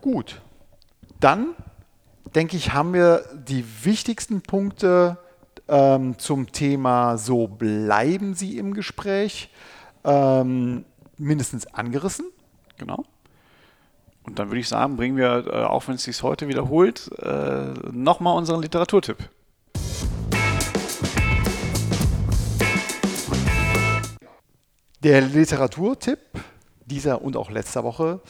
Gut. 0.00 0.40
Dann 1.20 1.48
denke 2.34 2.56
ich, 2.56 2.72
haben 2.72 2.92
wir 2.94 3.24
die 3.34 3.64
wichtigsten 3.84 4.42
Punkte 4.42 5.18
ähm, 5.68 6.18
zum 6.18 6.52
Thema 6.52 7.16
so 7.16 7.46
bleiben 7.46 8.34
Sie 8.34 8.58
im 8.58 8.74
Gespräch 8.74 9.50
ähm, 10.04 10.84
mindestens 11.16 11.66
angerissen. 11.66 12.26
Genau. 12.76 13.04
Und 14.24 14.38
dann 14.38 14.48
würde 14.48 14.60
ich 14.60 14.68
sagen, 14.68 14.96
bringen 14.96 15.16
wir, 15.16 15.46
äh, 15.46 15.64
auch 15.64 15.86
wenn 15.86 15.96
es 15.96 16.04
sich 16.04 16.22
heute 16.22 16.48
wiederholt, 16.48 17.10
äh, 17.18 17.74
nochmal 17.92 18.36
unseren 18.36 18.62
Literaturtipp. 18.62 19.18
Der 25.02 25.20
Literaturtipp 25.20 26.18
dieser 26.86 27.20
und 27.20 27.36
auch 27.36 27.50
letzter 27.50 27.84
Woche 27.84 28.20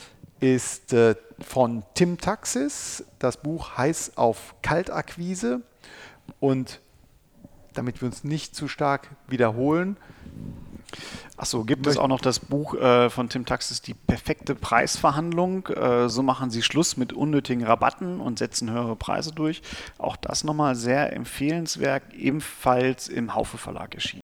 ist 0.40 0.92
äh, 0.92 1.14
von 1.38 1.84
Tim 1.94 2.18
Taxis. 2.18 3.04
Das 3.20 3.36
Buch 3.36 3.76
heißt 3.76 4.18
auf 4.18 4.56
Kaltakquise. 4.62 5.62
Und 6.40 6.80
damit 7.74 8.00
wir 8.00 8.06
uns 8.06 8.24
nicht 8.24 8.56
zu 8.56 8.66
stark 8.66 9.10
wiederholen, 9.28 9.96
Achso, 11.36 11.64
gibt 11.64 11.86
es 11.86 11.98
auch 11.98 12.08
noch 12.08 12.20
das 12.20 12.38
Buch 12.38 12.74
äh, 12.74 13.10
von 13.10 13.28
Tim 13.28 13.44
Taxis, 13.44 13.82
Die 13.82 13.94
perfekte 13.94 14.54
Preisverhandlung. 14.54 15.66
Äh, 15.68 16.08
so 16.08 16.22
machen 16.22 16.50
sie 16.50 16.62
Schluss 16.62 16.96
mit 16.96 17.12
unnötigen 17.12 17.64
Rabatten 17.64 18.20
und 18.20 18.38
setzen 18.38 18.70
höhere 18.70 18.96
Preise 18.96 19.32
durch. 19.32 19.62
Auch 19.98 20.16
das 20.16 20.44
nochmal 20.44 20.74
sehr 20.76 21.12
empfehlenswert, 21.12 22.14
ebenfalls 22.14 23.08
im 23.08 23.34
Haufe 23.34 23.58
Verlag 23.58 23.94
erschienen. 23.94 24.20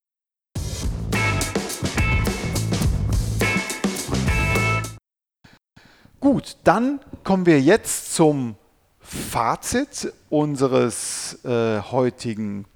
Gut, 6.21 6.59
dann 6.65 7.01
kommen 7.25 7.47
wir 7.47 7.61
jetzt 7.63 8.15
zum 8.15 8.57
Fazit 9.01 10.13
unseres 10.29 11.43
äh, 11.45 11.81
heutigen, 11.81 12.67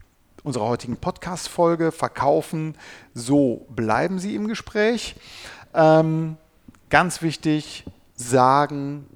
unserer 0.45 0.67
heutigen 0.67 0.97
Podcast-Folge. 0.97 1.91
Verkaufen, 1.91 2.77
so 3.15 3.67
bleiben 3.71 4.21
Sie 4.21 4.37
im 4.37 4.47
Gespräch. 4.47 5.17
Ähm, 5.75 6.37
ganz 6.91 7.23
wichtig, 7.23 7.85
sagen, 8.15 9.07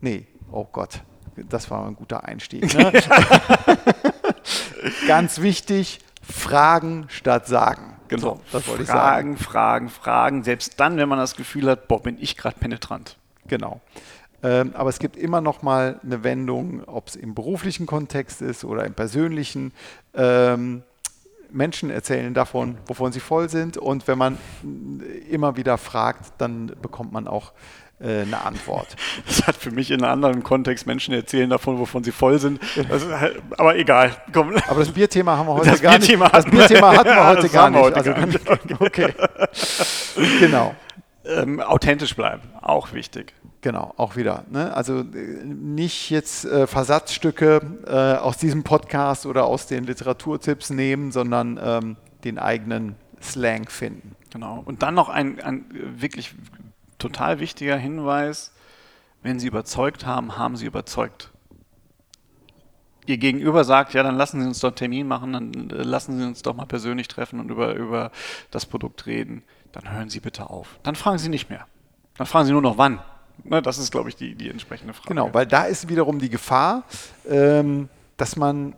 nee, 0.00 0.26
oh 0.50 0.66
Gott, 0.70 1.00
das 1.36 1.70
war 1.70 1.86
ein 1.86 1.96
guter 1.96 2.24
Einstieg. 2.24 2.74
Ne? 2.74 2.92
ganz 5.06 5.40
wichtig, 5.40 6.00
fragen 6.20 7.06
statt 7.08 7.46
sagen. 7.46 7.96
So, 8.14 8.40
das 8.52 8.68
wollte 8.68 8.82
ich 8.82 8.88
sagen. 8.88 9.38
Fragen, 9.38 9.38
Fragen, 9.38 9.88
Fragen. 9.88 10.44
Selbst 10.44 10.78
dann, 10.78 10.98
wenn 10.98 11.08
man 11.08 11.18
das 11.18 11.34
Gefühl 11.34 11.70
hat, 11.70 11.88
boah, 11.88 12.02
bin 12.02 12.18
ich 12.20 12.36
gerade 12.36 12.58
penetrant. 12.58 13.16
Genau. 13.46 13.80
Ähm, 14.42 14.72
aber 14.74 14.90
es 14.90 14.98
gibt 14.98 15.16
immer 15.16 15.40
noch 15.40 15.62
mal 15.62 16.00
eine 16.02 16.24
Wendung, 16.24 16.82
ob 16.86 17.08
es 17.08 17.16
im 17.16 17.34
beruflichen 17.34 17.86
Kontext 17.86 18.42
ist 18.42 18.64
oder 18.64 18.84
im 18.84 18.94
persönlichen. 18.94 19.72
Ähm, 20.14 20.82
Menschen 21.54 21.90
erzählen 21.90 22.32
davon, 22.32 22.78
wovon 22.86 23.12
sie 23.12 23.20
voll 23.20 23.48
sind. 23.50 23.76
Und 23.76 24.08
wenn 24.08 24.16
man 24.18 24.38
äh, 24.64 25.18
immer 25.32 25.56
wieder 25.56 25.76
fragt, 25.78 26.32
dann 26.38 26.72
bekommt 26.80 27.12
man 27.12 27.28
auch 27.28 27.52
äh, 28.00 28.22
eine 28.22 28.42
Antwort. 28.44 28.96
Das 29.26 29.46
hat 29.46 29.56
für 29.56 29.70
mich 29.70 29.90
in 29.90 30.02
einem 30.02 30.12
anderen 30.12 30.42
Kontext 30.42 30.86
Menschen 30.86 31.12
erzählen 31.14 31.50
davon, 31.50 31.78
wovon 31.78 32.02
sie 32.04 32.10
voll 32.10 32.38
sind. 32.38 32.58
Halt, 32.88 33.40
aber 33.58 33.76
egal. 33.76 34.16
Komm. 34.32 34.54
Aber 34.66 34.80
das 34.80 34.90
Bierthema 34.90 35.36
haben 35.36 35.46
wir 35.46 35.54
heute 35.54 35.70
Das 35.70 35.82
gar 35.82 35.98
Bierthema 35.98 36.24
nicht. 36.24 36.34
Das 36.36 36.44
Bierthema 36.46 36.96
hatten 36.96 37.10
wir 37.10 37.26
heute 37.26 37.48
gar 37.50 37.70
nicht. 37.70 37.80
heute 37.80 37.96
Also 37.96 38.12
kann- 38.12 38.36
okay. 38.80 39.14
Genau. 40.40 40.74
Ähm, 41.24 41.60
authentisch 41.60 42.16
bleiben, 42.16 42.42
auch 42.60 42.92
wichtig. 42.92 43.34
Genau, 43.60 43.94
auch 43.96 44.16
wieder. 44.16 44.44
Ne? 44.50 44.74
Also 44.74 45.00
äh, 45.00 45.44
nicht 45.44 46.10
jetzt 46.10 46.44
äh, 46.44 46.66
Versatzstücke 46.66 47.60
äh, 47.86 48.20
aus 48.20 48.36
diesem 48.36 48.64
Podcast 48.64 49.24
oder 49.24 49.44
aus 49.44 49.66
den 49.66 49.84
Literaturtipps 49.84 50.70
nehmen, 50.70 51.12
sondern 51.12 51.60
ähm, 51.62 51.96
den 52.24 52.38
eigenen 52.38 52.96
Slang 53.20 53.68
finden. 53.68 54.16
Genau. 54.30 54.62
Und 54.64 54.82
dann 54.82 54.94
noch 54.94 55.08
ein, 55.08 55.40
ein 55.40 55.66
wirklich 55.70 56.34
total 56.98 57.38
wichtiger 57.40 57.76
Hinweis, 57.76 58.52
wenn 59.22 59.38
Sie 59.38 59.46
überzeugt 59.46 60.06
haben, 60.06 60.36
haben 60.36 60.56
Sie 60.56 60.66
überzeugt. 60.66 61.31
Ihr 63.06 63.18
Gegenüber 63.18 63.64
sagt, 63.64 63.94
ja, 63.94 64.02
dann 64.02 64.14
lassen 64.14 64.40
Sie 64.40 64.46
uns 64.46 64.60
doch 64.60 64.68
einen 64.68 64.76
Termin 64.76 65.08
machen, 65.08 65.32
dann 65.32 65.70
äh, 65.70 65.82
lassen 65.82 66.18
Sie 66.18 66.24
uns 66.24 66.42
doch 66.42 66.54
mal 66.54 66.66
persönlich 66.66 67.08
treffen 67.08 67.40
und 67.40 67.50
über, 67.50 67.74
über 67.74 68.12
das 68.50 68.66
Produkt 68.66 69.06
reden. 69.06 69.42
Dann 69.72 69.90
hören 69.90 70.08
Sie 70.08 70.20
bitte 70.20 70.50
auf. 70.50 70.78
Dann 70.82 70.94
fragen 70.94 71.18
Sie 71.18 71.28
nicht 71.28 71.50
mehr. 71.50 71.66
Dann 72.16 72.26
fragen 72.26 72.46
Sie 72.46 72.52
nur 72.52 72.62
noch 72.62 72.78
wann. 72.78 73.00
Na, 73.44 73.60
das 73.60 73.78
ist, 73.78 73.90
glaube 73.90 74.08
ich, 74.08 74.16
die, 74.16 74.34
die 74.34 74.50
entsprechende 74.50 74.92
Frage. 74.92 75.08
Genau, 75.08 75.32
weil 75.32 75.46
da 75.46 75.64
ist 75.64 75.88
wiederum 75.88 76.18
die 76.18 76.28
Gefahr, 76.28 76.84
ähm, 77.28 77.88
dass 78.16 78.36
man 78.36 78.74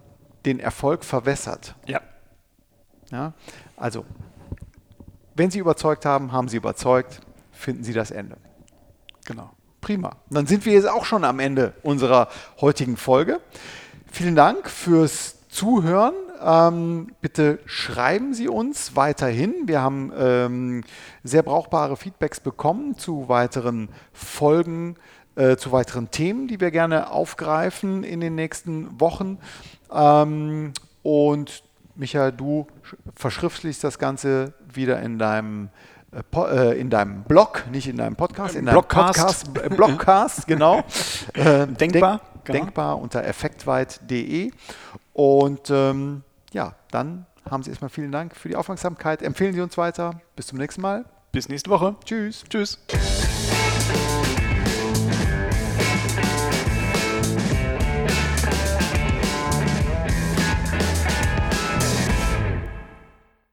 den 0.47 0.61
Erfolg 0.61 1.05
verwässert. 1.05 1.75
Ja. 1.87 2.01
Ja? 3.11 3.33
Also, 3.77 4.05
wenn 5.35 5.51
Sie 5.51 5.59
überzeugt 5.59 6.07
haben, 6.07 6.33
haben 6.33 6.49
Sie 6.49 6.57
überzeugt, 6.57 7.21
finden 7.53 7.85
Sie 7.85 7.93
das 7.93 8.11
Ende. 8.11 8.37
Genau. 9.27 9.51
Prima. 9.81 10.17
Dann 10.31 10.47
sind 10.47 10.65
wir 10.65 10.73
jetzt 10.73 10.89
auch 10.89 11.05
schon 11.05 11.25
am 11.25 11.41
Ende 11.41 11.75
unserer 11.83 12.29
heutigen 12.61 12.97
Folge. 12.97 13.41
Vielen 14.15 14.37
Dank 14.37 14.71
fürs 14.71 15.49
Zuhören. 15.49 16.15
Ähm, 16.41 17.09
bitte 17.21 17.59
schreiben 17.67 18.33
Sie 18.33 18.47
uns 18.47 18.95
weiterhin. 18.95 19.67
Wir 19.67 19.83
haben 19.83 20.13
ähm, 20.17 20.85
sehr 21.25 21.43
brauchbare 21.43 21.97
Feedbacks 21.97 22.39
bekommen 22.39 22.97
zu 22.97 23.29
weiteren 23.29 23.89
Folgen, 24.13 24.95
äh, 25.35 25.57
zu 25.57 25.73
weiteren 25.73 26.13
Themen, 26.13 26.47
die 26.47 26.61
wir 26.61 26.71
gerne 26.71 27.11
aufgreifen 27.11 28.05
in 28.05 28.21
den 28.21 28.37
nächsten 28.37 29.01
Wochen. 29.01 29.39
Ähm, 29.93 30.75
und 31.03 31.65
Michael, 31.97 32.31
du 32.31 32.69
verschriftlichst 33.17 33.83
das 33.83 33.99
Ganze 33.99 34.53
wieder 34.73 35.03
in 35.03 35.19
deinem 35.19 35.71
in 36.79 36.91
deinem 36.91 37.25
Blog, 37.25 37.65
nicht 37.71 37.89
in 37.89 37.97
deinem 37.97 38.17
Podcast, 38.17 38.55
in 38.55 38.67
deinem 38.67 38.75
Blogcast. 38.75 39.53
Podcast, 39.53 39.59
äh, 39.59 39.69
Blogcast, 39.75 40.47
genau. 40.47 40.83
Äh, 41.35 41.67
Denkbar, 41.67 41.77
Denk, 41.79 42.45
genau. 42.45 42.59
Denkbar 42.59 42.99
unter 42.99 43.25
effektweit.de. 43.25 44.51
Und 45.13 45.71
ähm, 45.71 46.23
ja, 46.53 46.75
dann 46.91 47.27
haben 47.49 47.63
Sie 47.63 47.71
erstmal 47.71 47.91
vielen 47.91 48.13
Dank 48.13 48.37
für 48.37 48.49
die 48.49 48.57
Aufmerksamkeit. 48.57 49.23
Empfehlen 49.23 49.55
Sie 49.55 49.61
uns 49.61 49.77
weiter. 49.77 50.21
Bis 50.37 50.47
zum 50.47 50.59
nächsten 50.59 50.81
Mal. 50.81 51.05
Bis 51.33 51.49
nächste 51.49 51.71
Woche. 51.71 51.97
Tschüss. 52.05 52.45
Tschüss. 52.49 52.79